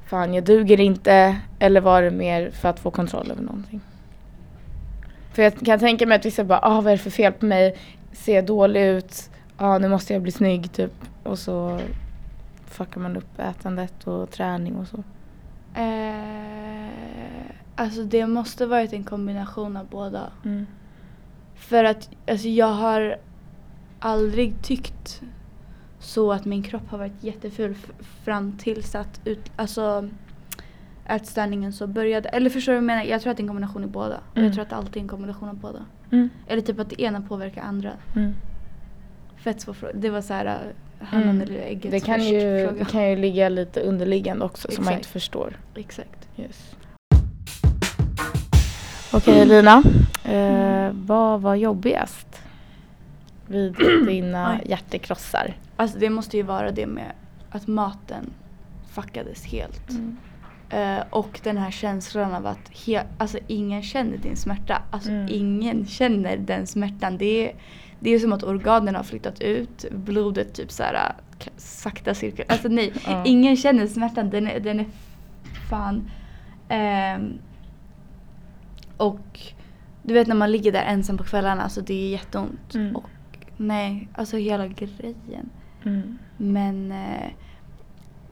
fan 0.05 0.34
jag 0.34 0.43
duger 0.43 0.79
inte, 0.79 1.38
eller 1.60 1.81
var 1.81 2.01
det 2.01 2.12
mer 2.12 2.51
för 2.51 2.69
att 2.69 2.79
få 2.79 2.91
kontroll 2.91 3.31
över 3.31 3.41
någonting? 3.41 3.81
För 5.34 5.43
jag 5.43 5.53
kan 5.65 5.79
tänka 5.79 6.05
mig 6.05 6.15
att 6.15 6.25
vissa 6.25 6.43
bara, 6.43 6.60
ah 6.60 6.81
vad 6.81 6.88
är 6.88 6.91
det 6.98 7.03
för 7.03 7.10
fel 7.10 7.34
på 7.34 7.45
mig? 7.45 7.77
Ser 8.12 8.41
dålig 8.41 8.81
ut, 8.88 9.29
ah 9.57 9.77
nu 9.77 9.88
måste 9.88 10.13
jag 10.13 10.22
bli 10.22 10.31
snygg 10.31 10.72
typ. 10.72 10.93
Och 11.24 11.39
så 11.39 11.79
fuckar 12.65 13.01
man 13.01 13.17
upp 13.17 13.39
ätandet 13.39 14.07
och 14.07 14.31
träning 14.31 14.75
och 14.75 14.88
så. 14.88 14.98
Eh, 15.75 17.14
alltså 17.75 18.03
det 18.03 18.27
måste 18.27 18.65
varit 18.65 18.94
en 18.94 19.03
kombination 19.03 19.77
av 19.77 19.88
båda. 19.88 20.32
Mm. 20.46 20.65
För 21.55 21.84
att 21.84 22.10
alltså 22.27 22.48
jag 22.48 22.72
har 22.74 23.17
aldrig 24.00 24.62
tyckt 24.63 25.22
så 26.00 26.32
att 26.32 26.46
min 26.46 26.63
kropp 26.63 26.89
har 26.89 26.98
varit 26.98 27.24
jätteful 27.24 27.75
fram 28.24 28.58
tills 28.58 28.96
att 28.96 29.22
ut, 29.25 29.51
alltså, 29.55 30.10
ätstörningen 31.05 31.74
så 31.74 31.88
började. 31.88 32.29
Eller 32.29 32.50
förstår 32.50 32.72
du 32.72 32.75
vad 32.75 32.84
jag 32.84 32.88
menar? 32.88 33.03
Jag 33.03 33.22
tror 33.22 33.32
att 33.32 33.38
det 33.38 33.41
är 33.41 33.44
en 33.44 33.48
kombination 33.48 33.84
i 33.84 33.88
båda. 33.88 34.20
Mm. 34.36 34.46
Jag 34.46 34.53
tror 34.53 34.62
att 34.63 34.70
det 34.70 34.75
alltid 34.75 34.98
är 34.98 35.01
en 35.01 35.08
kombination 35.08 35.50
av 35.50 35.55
båda. 35.55 35.86
Mm. 36.12 36.29
Eller 36.48 36.62
typ 36.62 36.79
att 36.79 36.89
det 36.89 37.01
ena 37.01 37.22
påverkar 37.22 37.62
andra. 37.62 37.91
Mm. 38.15 38.34
Fett 39.36 39.62
svår 39.62 39.74
fråga. 39.74 39.94
Det 39.96 40.10
var 40.10 40.22
så 40.22 40.34
här 40.34 40.46
äh, 41.00 41.08
hönan 41.08 41.29
Mm. 41.29 41.41
eller 41.41 41.60
ägget 41.60 41.91
Det 41.91 42.00
kan, 42.00 42.15
först 42.20 42.32
ju, 42.32 42.67
fråga. 42.67 42.86
kan 42.86 43.10
ju 43.10 43.15
ligga 43.15 43.50
lite 43.50 43.82
underliggande 43.82 44.46
också 44.46 44.67
som 44.72 44.84
man 44.86 44.94
Exakt. 44.94 45.00
inte 45.05 45.10
förstår. 45.10 45.58
Exakt. 45.75 46.27
Yes. 46.38 46.75
Okej 49.15 49.45
Lina, 49.45 49.84
eh, 50.24 50.91
vad 50.93 51.41
var 51.41 51.55
jobbigast 51.55 52.41
vid 53.48 53.75
dina 54.07 54.60
hjärtekrossar? 54.65 55.53
Alltså 55.75 56.00
det 56.00 56.10
måste 56.10 56.38
ju 56.38 56.43
vara 56.43 56.72
det 56.72 56.88
med 56.88 57.12
att 57.50 57.67
maten 57.67 58.29
fuckades 58.91 59.45
helt. 59.45 59.89
Eh, 60.69 60.98
och 61.10 61.39
den 61.43 61.57
här 61.57 61.72
känslan 61.72 62.34
av 62.34 62.48
att 62.48 62.69
he- 62.74 63.03
alltså, 63.17 63.38
ingen 63.48 63.84
känner 63.84 64.17
din 64.17 64.36
smärta. 64.36 64.81
Alltså 64.91 65.10
Mm. 65.10 65.27
ingen 65.29 65.86
känner 65.86 66.38
den 66.38 66.67
smärtan. 66.67 67.17
Det 67.17 67.50
är, 67.50 67.55
det 68.00 68.10
är 68.10 68.19
som 68.19 68.34
att 68.34 68.43
organen 68.43 68.95
har 68.95 69.03
flyttat 69.03 69.41
ut, 69.41 69.86
blodet 69.91 70.53
typ 70.53 70.72
så 70.72 70.84
här 70.84 71.13
sakta 71.57 72.13
cirkulerar. 72.13 72.51
Alltså 72.51 72.67
nej, 72.67 72.93
Ja. 73.07 73.25
ingen 73.25 73.57
känner 73.57 73.88
smärtan. 73.88 74.29
Den 74.29 74.48
är, 74.48 74.60
den 74.60 74.79
är 74.79 74.86
fan... 75.69 76.10
ehm, 76.69 77.34
och 78.97 79.39
du 80.03 80.13
vet 80.13 80.27
när 80.27 80.35
man 80.35 80.51
ligger 80.51 80.71
där 80.71 80.83
ensam 80.83 81.17
på 81.17 81.23
kvällarna, 81.23 81.63
alltså 81.63 81.81
det 81.81 81.93
är 81.93 82.09
jätteont. 82.09 82.75
Mm. 82.75 82.95
Och 82.95 83.09
nej, 83.57 84.07
alltså 84.13 84.37
hela 84.37 84.67
grejen. 84.67 85.49
Mm. 85.85 86.17
Men 86.37 86.91
eh, 86.91 87.29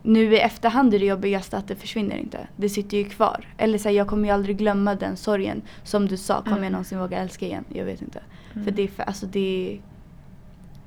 nu 0.03 0.33
i 0.33 0.39
efterhand 0.39 0.93
är 0.93 0.99
det 0.99 1.05
jobbigaste 1.05 1.57
att 1.57 1.67
det 1.67 1.75
försvinner 1.75 2.15
inte. 2.15 2.47
Det 2.55 2.69
sitter 2.69 2.97
ju 2.97 3.03
kvar. 3.03 3.47
Eller 3.57 3.77
så 3.77 3.89
här, 3.89 3.95
jag 3.95 4.07
kommer 4.07 4.27
ju 4.27 4.33
aldrig 4.33 4.57
glömma 4.57 4.95
den 4.95 5.17
sorgen. 5.17 5.61
Som 5.83 6.07
du 6.07 6.17
sa, 6.17 6.41
kommer 6.41 6.51
Mm. 6.51 6.63
jag 6.63 6.71
någonsin 6.71 6.99
våga 6.99 7.17
älska 7.17 7.45
igen? 7.45 7.63
Jag 7.73 7.85
vet 7.85 8.01
inte. 8.01 8.19
Mm. 8.53 8.65
För 8.65 8.71
det 8.71 8.81
är 8.83 8.87
för, 8.87 9.03
alltså 9.03 9.25
det 9.25 9.73
är, 9.73 9.81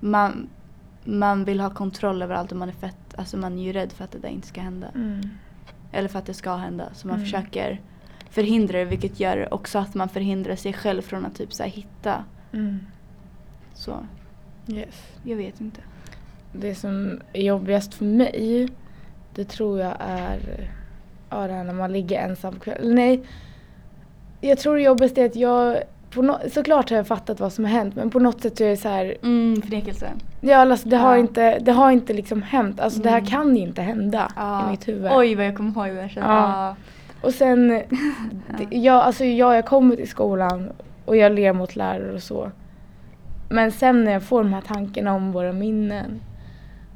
man, 0.01 0.49
man 1.05 1.45
vill 1.45 1.61
ha 1.61 1.71
kontroll 1.71 2.23
över 2.23 2.35
allt 2.35 2.53
och 2.53 2.59
man 2.59 2.69
är 2.69 2.73
fett, 2.73 3.15
alltså 3.19 3.37
man 3.37 3.59
är 3.59 3.63
ju 3.63 3.73
rädd 3.73 3.93
för 3.93 4.05
att 4.05 4.11
det 4.13 4.19
där 4.19 4.29
inte 4.29 4.47
ska 4.49 4.61
hända. 4.61 4.89
Mm. 4.95 5.21
Eller 5.93 6.09
för 6.09 6.19
att 6.19 6.27
det 6.27 6.35
ska 6.35 6.57
hända. 6.57 6.85
Så 6.95 7.07
man 7.07 7.17
Mm. 7.17 7.25
försöker 7.27 7.81
förhindra 8.37 8.79
det 8.79 8.85
vilket 8.85 9.21
gör 9.21 9.55
också 9.55 9.79
att 9.79 9.95
man 9.95 10.09
förhindrar 10.09 10.57
sig 10.57 10.73
själv 10.73 11.03
från 11.03 11.27
att 11.27 11.35
typ 11.35 11.53
så 11.53 11.63
hitta. 11.65 12.25
Mm. 12.53 12.79
Så, 13.75 13.97
Yes. 14.69 15.03
jag 15.23 15.37
vet 15.37 15.61
inte. 15.61 15.81
Det 16.53 16.75
som 16.75 17.21
är 17.33 17.43
jobbigast 17.43 17.95
för 17.95 18.05
mig, 18.05 18.69
det 19.35 19.45
tror 19.45 19.81
jag 19.81 19.95
är 20.01 20.71
ja, 21.31 21.47
det 21.47 21.53
här 21.53 21.65
när 21.65 21.73
man 21.75 21.93
ligger 21.93 22.19
ensam 22.21 22.55
på 22.55 22.61
kvällen. 22.61 22.95
Nej, 22.95 23.23
jag 24.41 24.59
tror 24.59 24.77
det 24.77 24.83
jobbigaste 24.83 25.23
är 25.23 25.27
att 25.27 25.37
jag 25.37 25.77
på 26.11 26.23
no- 26.23 26.49
såklart 26.49 26.91
har 26.91 26.97
jag 26.97 27.07
fattat 27.07 27.41
vad 27.41 27.53
som 27.53 27.65
har 27.65 27.73
hänt 27.73 27.95
men 27.97 28.11
på 28.11 28.19
något 28.19 28.41
sätt 28.43 28.59
så 28.59 28.65
är 28.65 28.69
det 28.69 28.77
så 28.77 28.89
här 28.89 29.17
Mm, 29.23 29.63
förnekelse. 29.63 30.11
Ja, 30.41 30.57
alltså, 30.57 30.89
det, 30.89 30.97
har 30.97 31.15
Ja. 31.15 31.19
inte, 31.21 31.59
det 31.59 31.73
har 31.73 31.91
inte 31.91 32.13
liksom 32.13 32.43
hänt. 32.43 32.81
Alltså 32.81 33.01
det 33.01 33.11
här 33.11 33.19
Mm. 33.19 33.31
kan 33.31 33.57
inte 33.57 33.83
hända 33.83 34.33
Ja. 34.37 34.67
i 34.67 34.71
mitt 34.71 34.89
huvud. 34.89 35.11
Oj 35.15 35.35
vad 35.35 35.47
jag 35.47 35.57
kommer 35.57 35.71
ihåg 35.71 35.87
den 35.97 35.97
här 36.03 36.09
känslan. 36.09 36.51
Ja. 36.51 36.77
Och 37.27 37.35
sen, 37.35 37.83
jag, 38.71 38.95
alltså, 39.03 39.25
ja, 39.25 39.55
jag 39.55 39.67
kommer 39.67 39.97
till 39.97 40.09
skolan 40.09 40.71
och 41.05 41.17
jag 41.17 41.33
ler 41.33 41.53
mot 41.53 41.77
lärare 41.77 42.13
och 42.15 42.23
så. 42.23 42.51
Men 43.49 43.73
sen 43.73 44.05
när 44.05 44.13
jag 44.13 44.23
får 44.23 44.43
de 44.43 44.53
här 44.53 44.61
tankarna 44.61 45.13
om 45.15 45.33
våra 45.33 45.53
minnen, 45.53 46.21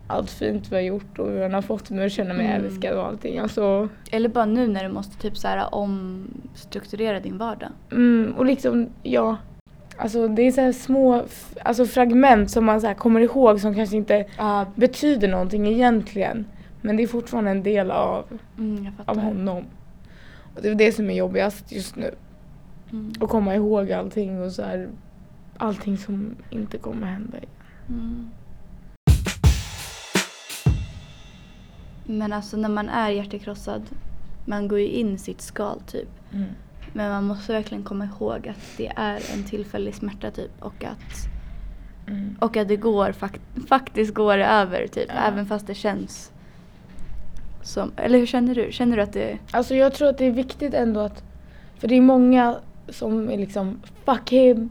allt 0.07 0.31
fint 0.31 0.73
vi 0.73 0.75
har 0.77 0.83
gjort 0.83 1.19
och 1.19 1.31
hur 1.31 1.43
han 1.43 1.55
har 1.55 1.63
fått 1.63 1.91
mig 1.91 2.07
att 2.07 2.13
känna 2.13 2.35
mig 2.35 2.47
Mm. 2.47 2.65
älskad 2.67 2.97
och 2.99 3.07
allting. 3.07 3.39
Alltså, 3.39 3.89
Eller 4.11 4.29
bara 4.29 4.45
nu 4.45 4.67
när 4.69 4.83
du 4.85 4.89
måste 4.91 5.19
typ 5.23 5.37
så 5.37 5.49
här 5.49 5.75
omstrukturera 5.75 7.21
din 7.21 7.39
vardag. 7.39 7.69
mm, 7.93 8.35
och 8.39 8.45
liksom, 8.47 8.89
ja. 9.03 9.37
Alltså 9.97 10.29
det 10.29 10.43
är 10.43 10.73
så 10.73 10.79
små 10.79 11.23
alltså, 11.65 11.85
fragment 11.87 12.51
som 12.51 12.65
man 12.65 12.81
så 12.81 12.95
kommer 12.95 13.21
ihåg 13.21 13.61
som 13.61 13.75
kanske 13.75 13.97
inte 13.97 14.25
Ja, 14.39 14.67
betyder 14.75 15.29
någonting 15.29 15.67
egentligen. 15.67 16.45
Men 16.83 16.97
det 16.97 17.03
är 17.03 17.07
fortfarande 17.07 17.51
en 17.51 17.63
del 17.63 17.91
av, 17.91 18.25
mm, 18.59 18.85
jag 18.85 18.93
av 19.07 19.19
honom. 19.23 19.65
Och 20.55 20.63
det 20.63 20.69
är 20.69 20.75
det 20.75 20.93
som 20.93 21.11
är 21.11 21.15
jobbigast 21.15 21.73
just 21.73 21.97
nu. 21.97 22.15
Mm. 22.93 23.13
Att 23.21 23.29
komma 23.29 23.55
ihåg 23.55 23.93
allting 23.93 24.43
och 24.43 24.53
så 24.53 24.63
här, 24.63 24.89
allting 25.57 25.99
som 25.99 26.37
inte 26.51 26.79
kommer 26.79 27.07
hända 27.07 27.37
igen. 27.39 27.51
Mm. 27.89 28.31
Men 32.05 32.33
alltså 32.33 32.57
när 32.57 32.69
man 32.69 32.89
är 32.89 33.11
hjärtekrossad, 33.11 33.83
man 34.45 34.69
går 34.69 34.79
ju 34.79 34.87
in 34.89 35.15
i 35.15 35.19
sitt 35.19 35.41
skal 35.41 35.81
typ. 35.81 36.09
Men 36.93 37.11
man 37.11 37.25
måste 37.25 37.53
verkligen 37.53 37.85
komma 37.85 38.05
ihåg 38.05 38.49
att 38.49 38.77
det 38.77 38.93
är 38.97 39.21
en 39.35 39.45
tillfällig 39.45 39.95
smärta 39.95 40.31
typ 40.31 40.51
och 40.61 40.85
att 40.85 41.27
Mm. 42.07 42.37
Och 42.41 42.57
att 42.57 42.69
det 42.69 42.77
går, 42.77 43.13
fak- 43.13 43.67
faktiskt 43.69 44.15
går 44.15 44.39
över 44.39 44.87
typ. 44.87 45.09
Ja. 45.09 45.15
Även 45.15 45.47
fast 45.47 45.67
det 45.67 45.75
känns 45.75 46.33
som, 47.63 47.93
eller 47.97 48.19
hur 48.19 48.27
känner 48.27 48.55
du? 48.55 48.69
Känner 48.73 48.97
du 48.97 49.03
att 49.03 49.13
det, 49.13 49.39
Alltså 49.51 49.75
jag 49.75 49.95
tror 49.95 50.09
att 50.09 50.19
det 50.19 50.27
är 50.27 50.31
viktigt 50.31 50.75
ändå 50.75 51.01
att, 51.01 51.23
för 51.79 51.89
det 51.89 51.95
är 51.97 52.01
många 52.01 52.57
som 52.89 53.31
är 53.31 53.37
liksom 53.39 53.81
fuck 54.05 54.31
him, 54.33 54.71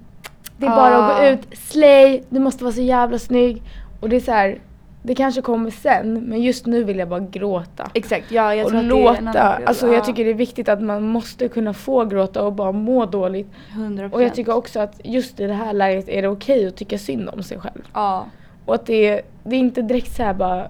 det 0.58 0.66
är 0.66 0.70
bara 0.70 0.98
att 0.98 1.18
gå 1.18 1.24
Ah. 1.24 1.30
ut, 1.30 1.48
slay, 1.54 2.24
du 2.30 2.40
måste 2.40 2.64
vara 2.64 2.74
så 2.74 2.82
jävla 2.82 3.20
snygg. 3.20 3.62
Och 4.00 4.10
det 4.10 4.16
är 4.16 4.20
så 4.20 4.32
här, 4.32 4.60
det 5.04 5.16
kanske 5.16 5.42
kommer 5.42 5.70
sen 5.72 6.14
men 6.14 6.42
just 6.42 6.66
nu 6.66 6.84
vill 6.84 6.98
jag 7.00 7.10
bara 7.10 7.20
gråta. 7.20 7.92
exakt, 7.94 8.32
ja 8.32 8.56
jag 8.56 8.66
och 8.66 8.72
tror 8.72 8.80
att 8.82 8.90
det 8.90 8.96
är 8.96 9.16
en 9.18 9.28
annan 9.28 9.64
alltså 9.68 9.88
Ja, 9.88 9.94
jag 9.94 10.06
tycker 10.06 10.24
det 10.26 10.30
är 10.30 10.34
viktigt 10.34 10.70
att 10.70 10.82
man 10.82 11.04
måste 11.04 11.48
kunna 11.48 11.74
få 11.74 12.06
gråta 12.06 12.44
och 12.44 12.54
bara 12.54 12.72
må 12.72 13.06
dåligt. 13.06 13.48
100%. 13.76 14.12
Och 14.14 14.24
jag 14.24 14.36
tycker 14.36 14.56
också 14.56 14.80
att 14.80 15.02
just 15.04 15.40
i 15.40 15.48
det 15.48 15.54
här 15.54 15.74
läget 15.74 16.10
är 16.10 16.22
det 16.22 16.28
okej 16.28 16.68
att 16.68 16.76
tycka 16.76 16.98
synd 16.98 17.30
om 17.30 17.44
sig 17.44 17.60
själv. 17.60 17.82
Ja, 17.94 18.26
Och 18.66 18.76
att 18.76 18.86
det 18.86 19.08
är, 19.08 19.22
det 19.44 19.56
är 19.56 19.60
inte 19.60 19.82
direkt 19.82 20.16
så 20.16 20.24
här 20.24 20.34
bara 20.34 20.68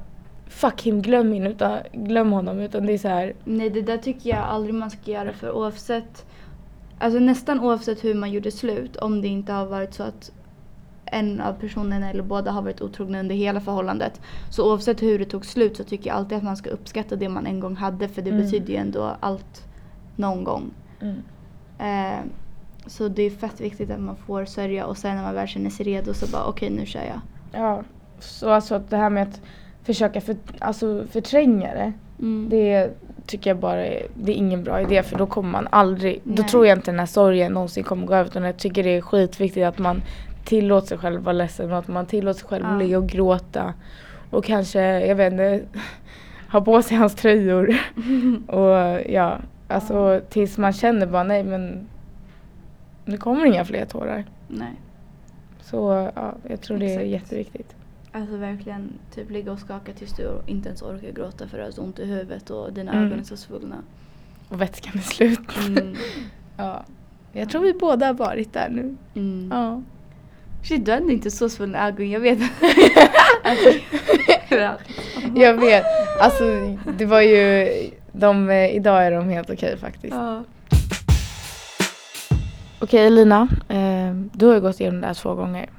fuck 0.49 0.81
him, 0.81 1.01
glöm, 1.01 1.33
in, 1.33 1.47
utan, 1.47 1.79
glöm 1.93 2.31
honom 2.31 2.59
utan 2.59 2.85
det 2.85 2.93
är 2.93 2.97
så 2.97 3.07
här 3.07 3.33
nej 3.43 3.69
det 3.69 3.81
där 3.81 3.97
tycker 3.97 4.29
jag 4.29 4.39
aldrig 4.39 4.73
man 4.75 4.89
ska 4.89 5.11
göra 5.11 5.33
för 5.33 5.51
oavsett, 5.51 6.25
alltså 6.99 7.19
nästan 7.19 7.59
oavsett 7.59 8.03
hur 8.03 8.13
man 8.15 8.31
gjorde 8.31 8.51
slut, 8.51 8.95
om 8.95 9.21
det 9.21 9.27
inte 9.27 9.53
har 9.53 9.65
varit 9.65 9.93
så 9.93 10.03
att 10.03 10.31
en 11.05 11.41
av 11.41 11.53
personerna 11.53 12.09
eller 12.09 12.23
båda 12.23 12.51
har 12.51 12.61
varit 12.61 12.81
otrogna 12.81 13.19
under 13.19 13.35
hela 13.35 13.61
förhållandet. 13.61 14.21
Så 14.51 14.71
oavsett 14.71 15.01
hur 15.01 15.19
det 15.19 15.25
tog 15.25 15.45
slut 15.45 15.77
så 15.77 15.83
tycker 15.83 16.09
jag 16.09 16.17
alltid 16.17 16.37
att 16.37 16.43
man 16.43 16.57
ska 16.57 16.69
uppskatta 16.69 17.15
det 17.15 17.29
man 17.29 17.45
en 17.45 17.59
gång 17.59 17.75
hade 17.75 18.07
för 18.07 18.21
det 18.21 18.29
Mm. 18.29 18.41
betyder 18.41 18.67
ju 18.73 18.75
ändå 18.75 19.15
allt 19.19 19.63
någon 20.15 20.43
gång. 20.43 20.71
mm. 21.01 21.15
Eh, 21.79 22.19
så 22.85 23.07
det 23.07 23.23
är 23.23 23.29
fett 23.29 23.61
viktigt 23.61 23.91
att 23.91 23.99
man 23.99 24.15
får 24.15 24.45
sörja 24.45 24.85
och 24.85 24.97
sen 24.97 25.15
när 25.15 25.23
man 25.23 25.35
väl 25.35 25.47
känner 25.47 25.69
sig 25.69 25.85
redo 25.85 26.13
så 26.13 26.27
bara 26.31 26.45
okej 26.45 26.69
nu 26.69 26.85
kör 26.85 27.03
jag. 27.03 27.21
Ja, 27.51 27.83
så 28.19 28.49
alltså 28.49 28.75
att 28.75 28.89
det 28.89 28.97
här 28.97 29.09
med 29.09 29.23
att 29.23 29.41
försöka 29.93 30.21
för, 30.21 30.35
alltså 30.59 31.05
förtränga 31.11 31.73
det, 31.73 31.93
Mm. 32.19 32.47
det 32.49 32.89
tycker 33.25 33.49
jag 33.49 33.57
bara 33.57 33.85
är, 33.85 34.07
det 34.13 34.31
är 34.31 34.35
ingen 34.35 34.63
bra 34.63 34.81
idé 34.81 35.03
för 35.03 35.17
då 35.17 35.25
kommer 35.25 35.49
man 35.49 35.67
aldrig, 35.71 36.21
då 36.23 36.41
Nej. 36.41 36.49
tror 36.49 36.67
jag 36.67 36.77
inte 36.77 36.91
den 36.91 36.99
här 36.99 37.05
sorgen 37.05 37.51
någonsin 37.53 37.83
kommer 37.83 38.07
gå 38.07 38.13
över 38.13 38.29
utan 38.29 38.43
jag 38.43 38.57
tycker 38.57 38.83
det 38.83 38.89
är 38.97 39.01
skitviktigt 39.01 39.65
att 39.65 39.77
man 39.79 40.01
tillåter 40.45 40.87
sig 40.87 40.97
själv 40.97 41.21
vara 41.21 41.33
ledsen 41.33 41.71
och 41.71 41.77
att 41.77 41.87
man 41.87 42.05
tillåter 42.05 42.39
sig 42.39 42.49
själv 42.49 42.65
Ja. 42.69 42.75
le 42.77 42.95
och 42.95 43.07
gråta 43.07 43.73
och 44.29 44.45
kanske, 44.45 44.81
jag 45.07 45.15
vet 45.15 45.31
inte, 45.31 45.61
ha 46.51 46.61
på 46.61 46.81
sig 46.81 46.97
hans 46.97 47.15
tröjor 47.15 47.75
och 48.47 49.01
ja, 49.09 49.37
alltså 49.67 50.21
tills 50.29 50.57
man 50.57 50.73
känner 50.73 51.05
bara 51.07 51.23
nej 51.23 51.43
men 51.43 51.87
nu 53.05 53.17
kommer 53.17 53.45
inga 53.45 53.65
fler 53.65 53.85
tårar. 53.85 54.23
Nej. 54.47 54.73
Så 55.61 56.09
ja, 56.15 56.33
jag 56.49 56.61
tror 56.61 56.77
det 56.77 56.85
är 56.85 56.99
Exakt. 56.99 57.07
jätteviktigt. 57.09 57.75
Alltså 58.11 58.37
verkligen 58.37 58.93
typ 59.15 59.31
ligga 59.31 59.51
och 59.51 59.59
skaka 59.59 59.93
tills 59.93 60.13
du 60.15 60.41
inte 60.47 60.67
ens 60.69 60.81
orkar 60.81 61.11
gråta 61.11 61.47
för 61.47 61.57
du 61.57 61.63
har 61.63 61.71
så 61.71 61.81
ont 61.81 61.99
i 61.99 62.05
huvudet 62.05 62.49
och 62.49 62.73
dina 62.73 62.91
Mm. 62.91 63.05
ögon 63.05 63.19
är 63.19 63.23
så 63.23 63.37
svullna. 63.37 63.75
Och 64.49 64.61
vätskan 64.61 64.93
är 64.97 65.01
slut. 65.01 65.39
Mm. 65.67 65.95
Ja. 66.57 66.83
Jag 67.31 67.49
tror 67.49 67.61
vi 67.61 67.73
båda 67.73 68.05
har 68.05 68.13
varit 68.13 68.53
där 68.53 68.69
nu. 68.69 68.95
Mm. 69.15 69.49
Ja. 69.51 69.81
Shit 70.63 70.85
du 70.85 70.91
hade 70.91 71.13
inte 71.13 71.31
så 71.31 71.49
svullna 71.49 71.87
ögon, 71.87 72.09
jag 72.09 72.19
vet. 72.19 72.39
alltså, 73.43 73.69
ja. 74.49 74.77
Jag 75.35 75.53
vet. 75.53 75.83
Alltså 76.19 76.43
det 76.97 77.05
var 77.05 77.21
ju, 77.21 77.67
de, 78.11 78.49
eh, 78.49 78.75
idag 78.75 79.05
är 79.05 79.11
de 79.11 79.29
helt 79.29 79.49
okej 79.49 79.77
faktiskt. 79.77 80.13
Ja. 80.15 80.43
Okej 82.81 83.07
Elina, 83.07 83.47
eh, 83.67 84.13
du 84.33 84.45
har 84.45 84.53
ju 84.53 84.61
gått 84.61 84.79
igenom 84.79 85.01
det 85.01 85.07
här 85.07 85.13
två 85.13 85.35
gånger. 85.35 85.69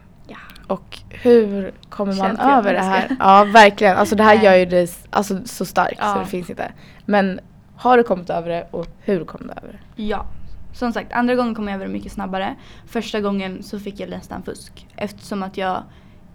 Och 0.71 0.99
hur 1.09 1.73
kommer 1.89 2.13
man 2.13 2.27
Känt 2.27 2.39
igen 2.41 2.51
över 2.51 2.73
det 2.73 2.81
här? 2.81 3.17
Ja 3.21 3.45
verkligen, 3.45 3.97
alltså 3.97 4.17
det 4.17 4.23
här 4.23 4.43
gör 4.43 4.55
ju 4.55 4.65
dig 4.65 4.89
alltså, 5.11 5.41
så 5.45 5.65
stark 5.65 5.95
så 5.99 6.05
Ja. 6.05 6.19
det 6.19 6.27
finns 6.27 6.51
inte. 6.51 6.73
Men 7.07 7.41
har 7.77 7.97
du 7.97 8.03
kommit 8.03 8.31
över 8.31 8.49
det 8.49 8.67
och 8.71 8.87
hur 9.01 9.25
kom 9.25 9.41
du 9.47 9.53
över 9.53 9.69
det? 9.97 10.03
Ja. 10.03 10.27
Som 10.73 10.93
sagt, 10.93 11.13
andra 11.13 11.35
gången 11.35 11.55
kom 11.55 11.69
jag 11.69 11.75
över 11.75 11.87
det 11.87 11.93
mycket 11.93 12.13
snabbare. 12.13 12.55
Första 12.87 13.21
gången 13.21 13.63
så 13.63 13.79
fick 13.79 14.01
jag 14.01 14.11
nästan 14.11 14.43
fusk. 14.43 14.87
Eftersom 14.97 15.43
att 15.43 15.57
jag 15.57 15.83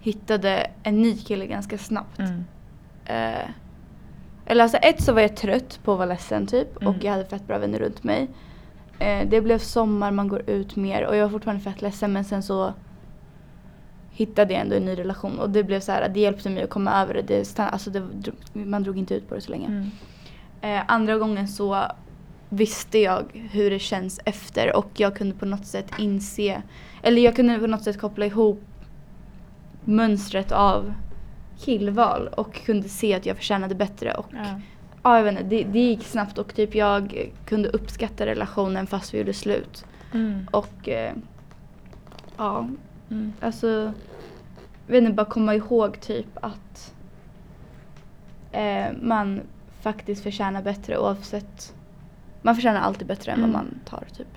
hittade 0.00 0.66
en 0.82 1.02
ny 1.02 1.16
kille 1.18 1.46
ganska 1.46 1.78
snabbt. 1.78 2.18
Eh, 3.04 3.48
eller 4.46 4.62
alltså 4.62 4.76
ett 4.76 5.02
så 5.02 5.12
var 5.12 5.20
jag 5.20 5.36
trött 5.36 5.80
på 5.84 5.92
att 5.92 5.98
vara 5.98 6.08
ledsen 6.08 6.46
typ 6.46 6.76
Mm. 6.82 6.88
och 6.94 7.04
jag 7.04 7.12
hade 7.12 7.24
fett 7.24 7.46
bra 7.46 7.58
vänner 7.58 7.78
runt 7.78 8.04
mig. 8.04 8.28
Eh, 8.98 9.28
det 9.28 9.40
blev 9.40 9.58
sommar, 9.58 10.10
man 10.10 10.28
går 10.28 10.50
ut 10.50 10.76
mer 10.76 11.06
och 11.06 11.16
jag 11.16 11.22
var 11.24 11.30
fortfarande 11.30 11.62
fett 11.62 11.82
ledsen 11.82 12.12
men 12.12 12.24
sen 12.24 12.42
så 12.42 12.74
hittade 14.16 14.52
jag 14.52 14.60
ändå 14.60 14.76
en 14.76 14.84
ny 14.84 14.94
relation 14.98 15.38
och 15.38 15.50
det 15.50 15.64
blev 15.64 15.80
så 15.80 15.92
här, 15.92 16.08
det 16.08 16.20
hjälpte 16.20 16.50
mig 16.50 16.62
att 16.62 16.70
komma 16.70 17.02
över 17.02 17.14
det. 17.14 17.22
det 17.22 17.44
stann, 17.44 17.68
alltså 17.68 17.90
det 17.90 18.02
man 18.52 18.82
drog 18.82 18.98
inte 18.98 19.14
ut 19.14 19.28
på 19.28 19.34
det 19.34 19.40
så 19.40 19.50
länge. 19.50 19.66
Mm. 19.66 19.90
Eh, 20.60 20.82
andra 20.88 21.18
gången 21.18 21.48
så 21.48 21.82
visste 22.48 22.98
jag 22.98 23.48
hur 23.52 23.70
det 23.70 23.78
känns 23.78 24.20
efter 24.24 24.76
och 24.76 24.90
jag 24.96 25.16
kunde 25.16 25.34
på 25.34 25.46
något 25.46 25.66
sätt 25.66 25.86
inse, 25.98 26.62
eller 27.02 27.22
jag 27.22 27.36
kunde 27.36 27.58
på 27.58 27.66
något 27.66 27.82
sätt 27.82 28.00
koppla 28.00 28.26
ihop 28.26 28.62
mönstret 29.84 30.52
av 30.52 30.94
killval 31.58 32.28
och 32.28 32.54
kunde 32.54 32.88
se 32.88 33.14
att 33.14 33.26
jag 33.26 33.36
förtjänade 33.36 33.74
bättre 33.74 34.14
och 34.14 34.26
Ja. 34.32 34.60
ja, 35.02 35.16
jag 35.16 35.24
vet 35.24 35.32
inte, 35.32 35.44
det, 35.44 35.64
det 35.64 35.78
gick 35.78 36.02
snabbt 36.02 36.38
och 36.38 36.54
typ 36.54 36.74
jag 36.74 37.30
kunde 37.46 37.68
uppskatta 37.68 38.26
relationen 38.26 38.86
fast 38.86 39.14
vi 39.14 39.18
gjorde 39.18 39.32
slut. 39.32 39.84
Mm. 40.14 40.46
Och 40.50 40.88
eh, 40.88 41.12
ja, 42.36 42.68
Mm. 43.10 43.32
alltså 43.40 43.92
vet 44.86 45.00
inte, 45.02 45.12
bara 45.12 45.26
komma 45.26 45.54
ihåg 45.54 46.00
typ 46.00 46.26
att 46.40 46.94
eh, 48.52 48.86
man 49.02 49.40
faktiskt 49.80 50.22
förtjänar 50.22 50.62
bättre 50.62 50.98
oavsett. 50.98 51.74
Man 52.42 52.54
förtjänar 52.54 52.80
alltid 52.80 53.06
bättre 53.06 53.32
än 53.32 53.40
vad 53.40 53.50
Mm. 53.50 53.60
man 53.60 53.80
tar 53.84 54.04
typ. 54.16 54.28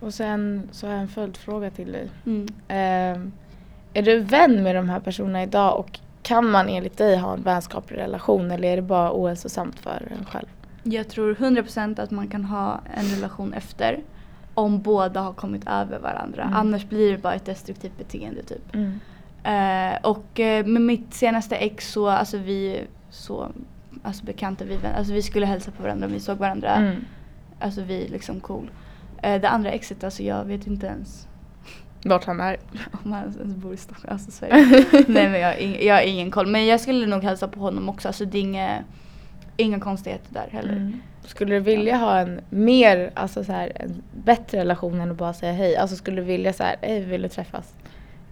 Och 0.00 0.14
sen 0.14 0.68
så 0.72 0.86
har 0.86 0.92
jag 0.92 1.02
en 1.02 1.08
följdfråga 1.08 1.70
till 1.70 1.92
dig. 1.92 2.10
Mm. 2.26 2.46
Ehm, 2.68 3.32
är 3.94 4.02
du 4.02 4.18
vän 4.20 4.62
med 4.62 4.76
de 4.76 4.88
här 4.88 5.00
personerna 5.00 5.42
idag 5.42 5.78
och 5.78 6.00
kan 6.22 6.50
man 6.50 6.68
enligt 6.68 6.96
dig 6.98 7.16
ha 7.16 7.32
en 7.34 7.42
vänskaplig 7.42 7.98
relation 7.98 8.50
eller 8.50 8.68
är 8.68 8.76
det 8.76 8.82
bara 8.82 9.10
ohälsosamt 9.12 9.78
för 9.80 10.12
en 10.18 10.24
själv? 10.24 10.46
Jag 10.82 11.08
tror 11.08 11.34
100% 11.34 12.00
att 12.02 12.10
man 12.10 12.28
kan 12.28 12.44
ha 12.44 12.80
en 12.94 13.04
relation 13.04 13.52
efter 13.52 14.00
om 14.56 14.82
båda 14.82 15.20
har 15.20 15.32
kommit 15.32 15.68
över 15.68 15.98
varandra. 15.98 16.42
Mm. 16.42 16.54
Annars 16.54 16.88
blir 16.88 17.12
det 17.12 17.18
bara 17.18 17.34
ett 17.34 17.44
destruktivt 17.44 17.98
beteende 17.98 18.42
typ. 18.42 18.74
Eh, 19.42 20.02
och 20.02 20.40
eh, 20.40 20.66
med 20.66 20.82
mitt 20.82 21.14
senaste 21.14 21.56
ex 21.56 21.92
så, 21.92 22.08
alltså 22.08 22.38
vi 22.38 22.80
så 23.10 23.48
alltså 24.02 24.24
bekanta, 24.24 24.64
vi, 24.64 24.78
alltså 24.96 25.12
vi 25.12 25.22
skulle 25.22 25.46
hälsa 25.46 25.70
på 25.70 25.82
varandra, 25.82 26.06
vi 26.06 26.20
såg 26.20 26.38
varandra. 26.38 26.70
Mm. 26.70 27.04
Alltså 27.60 27.82
vi 27.82 28.08
liksom 28.08 28.40
cool. 28.40 28.70
Eh, 29.22 29.40
det 29.40 29.48
andra 29.48 29.70
exet, 29.70 30.04
alltså 30.04 30.22
jag 30.22 30.44
vet 30.44 30.66
inte 30.66 30.86
ens 30.86 31.28
Vart 32.04 32.24
han 32.24 32.40
är? 32.40 32.56
om 33.04 33.12
han 33.12 33.22
ens 33.22 33.56
bor 33.56 33.74
i 33.74 33.76
Stockholm, 33.76 34.12
alltså 34.12 34.30
Sverige. 34.30 34.84
Nej 35.08 35.28
men 35.30 35.40
jag 35.40 35.48
har, 35.48 35.60
ing, 35.60 35.86
jag 35.86 35.94
har 35.94 36.02
ingen 36.02 36.30
koll. 36.30 36.46
Men 36.46 36.66
jag 36.66 36.80
skulle 36.80 37.06
nog 37.06 37.22
hälsa 37.22 37.48
på 37.48 37.60
honom 37.60 37.88
också, 37.88 38.08
alltså 38.08 38.24
det 38.24 38.38
är 38.38 38.42
inga, 38.42 38.84
inga 39.56 39.80
konstigheter 39.80 40.34
där 40.34 40.48
heller. 40.52 40.72
Mm. 40.72 41.00
Skulle 41.26 41.54
du 41.54 41.60
vilja 41.60 41.96
ha 41.96 42.18
en 42.18 42.40
mer, 42.50 43.10
alltså 43.14 43.44
så 43.44 43.52
här, 43.52 43.72
en 43.74 44.02
bättre 44.24 44.58
relation 44.60 45.00
än 45.00 45.10
att 45.10 45.16
bara 45.16 45.32
säga 45.34 45.52
hej? 45.52 45.76
Alltså 45.76 45.96
skulle 45.96 46.16
du 46.16 46.22
vilja 46.26 46.52
så 46.52 46.62
här, 46.62 46.76
hej 46.82 47.00
vill 47.00 47.22
du 47.22 47.28
träffas? 47.28 47.74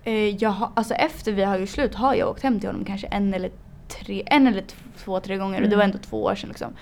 Eh, 0.04 0.28
jag 0.28 0.50
har, 0.50 0.70
alltså 0.74 0.94
efter 0.94 1.32
vi 1.32 1.42
har 1.44 1.58
gjort 1.58 1.68
slut 1.68 1.94
har 1.94 2.14
jag 2.14 2.28
åkt 2.28 2.42
hem 2.42 2.60
till 2.60 2.68
honom 2.68 2.84
kanske 2.84 3.06
en 3.06 3.34
eller 3.34 3.50
tre, 3.88 4.22
en 4.26 4.46
eller 4.46 4.64
två, 5.04 5.20
tre 5.20 5.36
gånger 5.36 5.56
och 5.62 5.68
det 5.68 5.74
Mm. 5.74 5.78
var 5.78 5.84
ändå 5.84 5.98
två 5.98 6.22
år 6.24 6.34
sedan 6.34 6.48
liksom. 6.48 6.72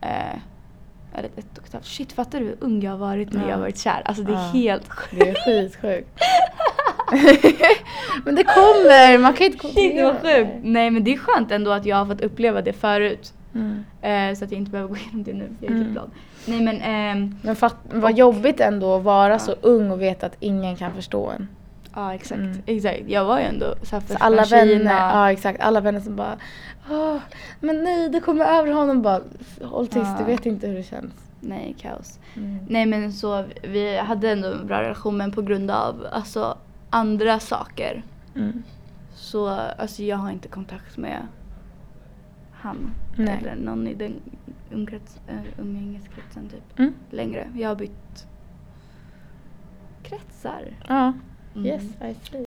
Eh, 0.00 0.08
eller 1.18 1.28
ett 1.36 1.58
och 1.58 1.66
ett 1.66 1.72
halvt. 1.72 1.86
Shit 1.86 2.12
fattar 2.12 2.40
du 2.40 2.46
hur 2.46 2.56
ung 2.60 2.82
jag 2.82 2.90
har 2.90 2.98
varit 2.98 3.32
när 3.32 3.40
Ja. 3.42 3.48
jag 3.48 3.54
har 3.54 3.60
varit 3.60 3.78
kär? 3.78 4.02
Alltså 4.04 4.22
det 4.22 4.32
är 4.32 4.36
Ja. 4.36 4.50
helt 4.54 4.88
sjukt. 4.88 5.20
Det 5.20 5.28
är 5.28 5.34
skitsjukt. 5.34 6.08
men 8.24 8.34
det 8.34 8.44
kommer, 8.44 9.18
man 9.18 9.34
kan 9.34 9.46
inte 9.46 9.58
Shit 9.58 9.74
vad 9.74 10.12
kontrollera 10.22 10.44
sjukt. 10.44 10.50
Nej 10.62 10.90
men 10.90 11.04
det 11.04 11.12
är 11.12 11.16
skönt 11.18 11.50
ändå 11.50 11.70
att 11.70 11.86
jag 11.86 11.96
har 11.96 12.06
fått 12.06 12.20
uppleva 12.20 12.62
det 12.62 12.72
förut. 12.72 13.32
Mm. 13.54 13.84
Eh, 14.02 14.38
så 14.38 14.44
att 14.44 14.50
jag 14.50 14.58
inte 14.60 14.70
behöver 14.70 14.88
gå 14.90 14.96
igenom 15.00 15.22
det 15.22 15.32
nu. 15.32 15.48
Jag 15.60 15.70
är 15.70 15.74
Mm. 15.74 15.84
typ 15.84 15.92
glad. 15.92 16.10
Nej 16.46 16.60
men 16.60 16.80
ehm, 16.80 17.34
Men 17.42 17.56
fatt, 17.56 17.76
vad 17.92 18.18
jobbigt 18.18 18.60
ändå 18.60 18.96
att 18.96 19.02
vara 19.02 19.32
Ja. 19.32 19.38
så 19.38 19.52
ung 19.60 19.90
och 19.90 20.02
veta 20.02 20.26
att 20.26 20.36
ingen 20.40 20.76
kan 20.76 20.92
förstå 20.92 21.30
en. 21.30 21.48
ja 21.94 22.14
exakt. 22.14 22.38
Mm. 22.40 22.62
exakt. 22.66 23.00
Jag 23.06 23.24
var 23.24 23.38
ju 23.38 23.44
ändå 23.44 23.74
så 23.82 23.96
här 23.96 24.00
Så 24.00 24.06
först 24.06 24.20
alla 24.22 24.44
från 24.44 24.58
vänner, 24.58 24.78
Kina. 24.78 24.90
ja 24.92 25.32
exakt, 25.32 25.60
alla 25.60 25.80
vänner 25.80 26.00
som 26.00 26.16
bara 26.16 26.36
Åh, 26.90 27.16
men 27.60 27.84
nej 27.84 28.08
det 28.08 28.20
kommer 28.20 28.44
över 28.44 28.72
honom 28.72 29.02
bara 29.02 29.20
håll 29.62 29.86
tyst, 29.86 30.06
Ja. 30.06 30.16
du 30.18 30.24
vet 30.24 30.46
inte 30.46 30.66
hur 30.66 30.74
det 30.76 30.82
känns. 30.82 31.12
Nej 31.40 31.76
kaos. 31.80 32.18
Mm. 32.36 32.58
Nej 32.68 32.86
men 32.86 33.12
så 33.12 33.44
vi 33.62 33.96
hade 33.98 34.30
ändå 34.30 34.48
en 34.52 34.66
bra 34.66 34.82
relation 34.82 35.16
men 35.16 35.32
på 35.32 35.42
grund 35.42 35.70
av 35.70 36.06
alltså 36.12 36.58
andra 36.90 37.40
saker 37.40 38.02
Mm. 38.36 38.62
så 39.14 39.48
alltså 39.78 40.02
jag 40.02 40.16
har 40.16 40.30
inte 40.30 40.48
kontakt 40.48 40.96
med 40.96 41.18
han 42.64 42.90
Nej. 43.16 43.38
eller 43.40 43.56
någon 43.56 43.86
i 43.86 43.94
den 43.94 44.12
umkrets, 44.70 45.20
äh, 45.28 45.60
umgängeskretsen 45.60 46.48
typ 46.48 46.78
Mm. 46.78 46.94
längre. 47.10 47.48
Jag 47.56 47.68
har 47.68 47.76
bytt 47.76 48.26
kretsar. 50.02 50.62
Ja, 50.88 51.12
Mm. 51.54 51.66
yes 51.66 51.82
I 51.82 52.14
see. 52.30 52.44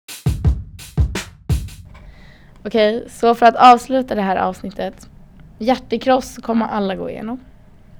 Okej, 2.65 3.05
så 3.09 3.35
för 3.35 3.45
att 3.45 3.55
avsluta 3.73 4.15
det 4.15 4.21
här 4.21 4.35
avsnittet. 4.35 5.09
Hjärtekross 5.57 6.37
kommer 6.37 6.65
alla 6.65 6.95
gå 6.95 7.09
igenom. 7.09 7.39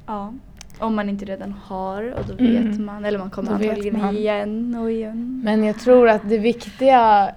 Ja. 0.08 0.34
Om 0.80 0.96
man 0.96 1.10
inte 1.10 1.26
redan 1.26 1.52
har 1.64 2.12
och 2.12 2.26
då 2.28 2.34
Mm. 2.46 2.70
vet 2.72 2.80
man. 2.80 3.06
Eller 3.06 3.20
man 3.20 3.30
kommer 3.30 3.50
Då 3.50 3.56
antagligen 3.56 4.00
man. 4.02 4.16
igen 4.18 4.76
och 4.76 4.92
igen. 4.92 5.42
Men 5.44 5.64
jag 5.64 5.80
tror 5.80 6.10
att 6.10 6.30
det 6.30 6.38
viktiga 6.38 7.32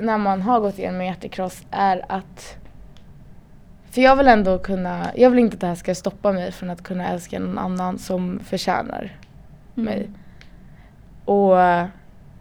när 0.00 0.18
man 0.18 0.42
har 0.42 0.60
gått 0.60 0.78
igenom 0.78 1.00
en 1.00 1.06
hjärtekross 1.06 1.64
är 1.70 2.02
att 2.08 2.56
för 3.90 4.00
jag 4.00 4.16
vill 4.16 4.28
ändå 4.28 4.58
kunna, 4.58 5.10
jag 5.16 5.30
vill 5.30 5.38
inte 5.38 5.54
att 5.54 5.60
det 5.60 5.66
här 5.66 5.74
ska 5.74 5.94
stoppa 5.94 6.32
mig 6.32 6.52
från 6.52 6.70
att 6.70 6.82
kunna 6.82 7.08
älska 7.08 7.38
någon 7.38 7.58
annan 7.58 7.98
som 7.98 8.40
förtjänar 8.44 9.16
mig. 9.74 10.08
Och 11.24 11.56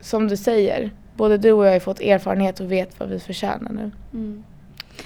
som 0.01 0.27
du 0.27 0.38
säger, 0.38 0.91
både 1.15 1.38
du 1.38 1.51
och 1.51 1.65
jag 1.65 1.71
har 1.71 1.79
fått 1.79 2.01
erfarenhet 2.01 2.60
och 2.60 2.71
vet 2.71 2.99
vad 2.99 3.10
vi 3.10 3.19
förtjänar 3.19 3.71
nu. 3.71 3.91
Mm. 4.13 4.43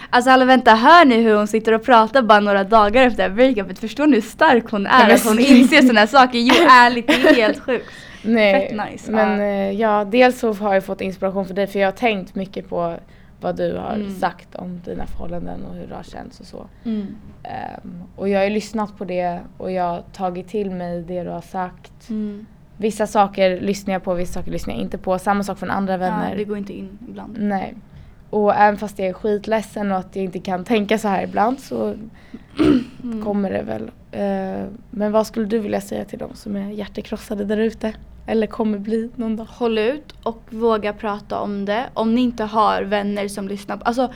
Alltså 0.10 0.32
alla 0.32 0.45
vänta, 0.45 0.75
hör 0.75 1.06
ni 1.06 1.15
hur 1.21 1.36
hon 1.36 1.47
sitter 1.47 1.71
och 1.73 1.84
pratar 1.84 2.21
bara 2.21 2.39
några 2.39 2.63
dagar 2.63 3.08
efter 3.08 3.30
breakupet? 3.30 3.80
Förstår 3.80 4.08
ni 4.08 4.13
hur 4.13 4.21
stark 4.21 4.71
hon 4.71 4.88
är? 4.88 5.13
att 5.13 5.25
hon 5.25 5.39
inser 5.39 5.82
sådana 5.82 5.99
här 5.99 6.08
saker? 6.08 6.39
Jo 6.39 6.54
ärligt, 6.69 7.08
det 7.08 7.13
är 7.13 7.36
helt 7.36 7.60
sjukt. 7.60 7.86
Nej, 8.23 8.69
Fett 8.69 8.91
nice, 8.91 9.12
men 9.12 9.39
ja. 9.39 9.45
eh, 9.45 9.71
ja, 9.71 10.06
dels 10.06 10.39
så 10.39 10.54
har 10.54 10.73
jag 10.73 10.86
fått 10.86 11.01
inspiration 11.01 11.45
för 11.45 11.54
dig 11.54 11.67
för 11.67 11.80
jag 11.80 11.88
har 11.88 11.91
tänkt 11.91 12.36
mycket 12.36 12.69
på 12.69 12.97
vad 13.41 13.56
du 13.56 13.77
har 13.77 13.93
Mm. 13.93 14.12
sagt 14.19 14.56
om 14.56 14.82
dina 14.86 15.06
förhållanden 15.06 15.65
och 15.65 15.75
hur 15.75 15.88
det 15.88 15.95
har 15.95 16.04
känts 16.04 16.39
och 16.39 16.45
så. 16.45 16.65
Mm. 16.84 17.08
Ehm, 17.43 18.04
och 18.15 18.30
jag 18.30 18.41
har 18.43 18.49
lyssnat 18.49 18.97
på 18.97 19.06
det 19.06 19.39
och 19.58 19.71
jag 19.71 19.84
har 19.84 20.01
tagit 20.13 20.47
till 20.47 20.71
mig 20.71 21.01
det 21.01 21.23
du 21.23 21.30
har 21.30 21.41
sagt. 21.41 22.10
Mm. 22.10 22.45
Vissa 22.77 23.08
saker 23.08 23.62
lyssnar 23.62 23.93
jag 23.93 24.04
på, 24.04 24.13
vissa 24.13 24.34
saker 24.34 24.51
lyssnar 24.51 24.73
jag 24.73 24.84
inte 24.84 24.97
på. 24.97 25.19
Samma 25.19 25.43
sak 25.43 25.58
från 25.60 25.71
andra 25.71 25.97
vänner. 25.97 26.30
Ja, 26.32 26.38
det 26.38 26.43
går 26.43 26.58
inte 26.58 26.73
in 26.73 26.97
ibland. 27.10 27.36
Nej. 27.39 27.73
Och 28.30 28.56
även 28.56 28.77
fast 28.77 28.99
jag 28.99 29.08
är 29.08 29.13
skitledsen 29.13 29.91
och 29.91 29.97
att 29.97 30.15
jag 30.15 30.25
inte 30.25 30.39
kan 30.39 30.63
tänka 30.63 30.97
så 30.97 31.08
här 31.08 31.23
ibland 31.23 31.60
så 31.60 31.95
Mm. 33.04 33.23
kommer 33.23 33.51
det 33.51 33.62
väl. 33.63 33.91
Eh, 34.12 34.65
men 34.89 35.12
vad 35.12 35.27
skulle 35.27 35.45
du 35.45 35.60
vilja 35.60 35.82
säga 35.82 36.06
till 36.06 36.19
dem 36.19 36.30
som 36.34 36.56
är 36.56 36.69
hjärtekrossade 36.71 37.45
där 37.45 37.58
ute? 37.58 37.93
Eller 38.32 38.48
kommer 38.48 38.78
bli 38.78 39.10
någon 39.15 39.36
dag? 39.36 39.48
Håll 39.50 39.78
ut 39.78 40.13
och 40.24 40.41
våga 40.50 40.94
prata 40.94 41.39
om 41.39 41.65
det. 41.65 41.89
Om 41.94 42.15
ni 42.15 42.22
inte 42.22 42.44
har 42.44 42.82
vänner 42.82 43.28
som 43.28 43.48
lyssnar 43.48 43.78
på, 43.78 43.84
alltså 43.84 44.13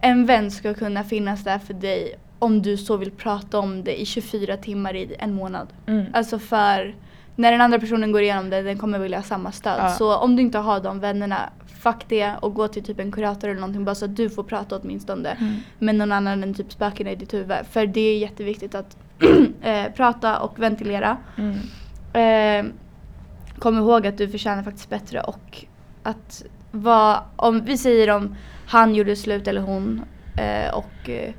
en 0.00 0.26
vän 0.26 0.50
ska 0.50 0.74
kunna 0.74 1.04
finnas 1.04 1.44
där 1.44 1.58
för 1.58 1.74
dig 1.74 2.18
om 2.38 2.62
du 2.62 2.76
så 2.76 2.96
vill 2.96 3.10
prata 3.10 3.58
om 3.58 3.84
det 3.84 4.00
i 4.00 4.06
24 4.06 4.56
timmar 4.56 4.96
i 4.96 5.14
en 5.18 5.32
månad. 5.34 5.68
Mm. 5.86 6.06
Alltså 6.12 6.38
för 6.38 6.94
när 7.36 7.52
den 7.52 7.60
andra 7.60 7.78
personen 7.78 8.12
går 8.12 8.22
igenom 8.22 8.50
det, 8.50 8.62
den 8.62 8.78
kommer 8.78 8.98
vilja 8.98 9.18
ha 9.18 9.22
samma 9.22 9.52
stöd. 9.52 9.78
Ja. 9.78 9.88
Så 9.88 10.16
om 10.16 10.36
du 10.36 10.42
inte 10.42 10.58
har 10.58 10.80
de 10.80 11.00
vännerna, 11.00 11.50
fuck 11.82 12.04
det 12.08 12.32
och 12.40 12.54
gå 12.54 12.68
till 12.68 12.84
typ 12.84 13.00
en 13.00 13.12
kurator 13.12 13.48
eller 13.48 13.60
någonting 13.60 13.84
bara 13.84 13.94
så 13.94 14.04
att 14.04 14.16
du 14.16 14.30
får 14.30 14.42
prata 14.42 14.76
åtminstone 14.76 15.30
Mm. 15.30 15.54
med 15.78 15.94
någon 15.94 16.12
annan 16.12 16.42
än 16.42 16.54
typ 16.54 16.72
spökena 16.72 17.10
i 17.10 17.16
ditt 17.16 17.34
huvud. 17.34 17.56
För 17.70 17.86
det 17.86 18.00
är 18.00 18.18
jätteviktigt 18.18 18.74
att 18.74 18.96
eh, 19.62 19.84
prata 19.96 20.38
och 20.40 20.58
ventilera. 20.58 21.16
Mm. 21.36 21.56
Eh, 22.12 22.72
kom 23.58 23.78
ihåg 23.78 24.06
att 24.06 24.18
du 24.18 24.28
förtjänar 24.28 24.62
faktiskt 24.62 24.90
bättre 24.90 25.20
och 25.20 25.64
att 26.02 26.44
vad, 26.70 27.20
om 27.36 27.60
vi 27.64 27.78
säger 27.78 28.10
om 28.10 28.34
han 28.66 28.94
gjorde 28.94 29.16
slut 29.16 29.48
eller 29.48 29.60
hon 29.60 30.02
eh, 30.36 30.74
och 30.74 31.08
eh, 31.10 31.32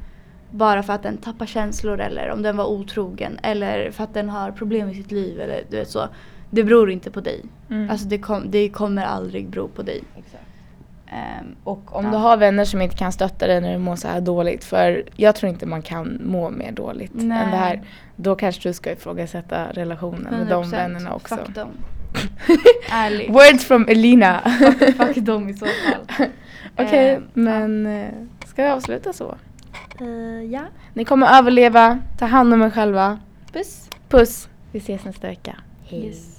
bara 0.52 0.84
för 0.84 0.94
att 0.94 1.04
den 1.04 1.18
tappar 1.18 1.46
känslor 1.46 2.00
eller 2.02 2.30
om 2.30 2.42
den 2.42 2.58
var 2.58 2.66
otrogen 2.66 3.40
eller 3.44 3.92
för 3.92 4.04
att 4.04 4.14
den 4.14 4.30
har 4.30 4.52
problem 4.52 4.90
i 4.90 4.96
sitt 4.96 5.12
liv 5.12 5.42
eller 5.42 5.64
du 5.70 5.78
vet 5.78 5.90
så. 5.90 6.08
Det 6.50 6.64
beror 6.64 6.92
inte 6.92 7.12
på 7.12 7.22
dig. 7.22 7.46
Mm. 7.70 7.90
Alltså 7.90 8.08
det, 8.08 8.18
kom, 8.18 8.52
det 8.52 8.70
kommer 8.70 9.04
aldrig 9.04 9.50
bero 9.50 9.68
på 9.68 9.82
dig. 9.82 10.04
Ehm, 11.12 11.56
Och 11.64 11.96
om 11.96 12.06
Ja. 12.06 12.12
du 12.12 12.18
har 12.18 12.38
vänner 12.38 12.66
som 12.66 12.82
inte 12.82 12.96
kan 12.96 13.12
stötta 13.12 13.48
dig 13.48 13.62
när 13.62 13.72
du 13.74 13.78
mår 13.78 13.96
så 13.96 14.08
här 14.08 14.22
dåligt, 14.22 14.64
för 14.64 15.04
jag 15.16 15.36
tror 15.36 15.50
inte 15.50 15.66
man 15.66 15.82
kan 15.82 16.20
må 16.24 16.50
mer 16.50 16.72
dåligt 16.72 17.14
än 17.14 17.28
Nej. 17.28 17.46
det 17.52 17.58
här. 17.58 17.82
Då 18.16 18.36
kanske 18.36 18.70
du 18.70 18.74
ska 18.74 18.92
ifrågasätta 18.92 19.66
relationen 19.72 20.24
med 20.34 20.48
de 20.48 20.64
100%. 20.64 20.72
vännerna 20.72 21.14
också. 21.14 21.36
Dem. 21.56 21.70
Ärligt. 22.92 23.30
Words 23.30 23.66
from 23.66 23.86
Elina. 23.90 24.42
fuck, 24.60 24.96
fuck 24.98 25.16
dem 25.16 25.50
i 25.50 25.54
så 25.54 25.66
fall. 25.66 26.28
Okej, 26.78 27.16
Ehm, 27.16 27.24
men 27.34 27.86
eh, 27.86 28.12
ska 28.46 28.64
vi 28.64 28.70
avsluta 28.70 29.14
så? 29.14 29.38
Eh, 30.02 30.52
ja. 30.52 30.62
Ni 30.94 31.06
kommer 31.06 31.38
överleva, 31.40 32.00
ta 32.18 32.26
hand 32.26 32.54
om 32.54 32.62
er 32.62 32.70
själva. 32.70 33.20
Puss. 33.54 33.90
Puss, 34.10 34.50
vi 34.72 34.80
ses 34.80 35.04
nästa 35.06 35.28
vecka. 35.28 35.56
Hej. 35.86 36.06
Yes. 36.08 36.39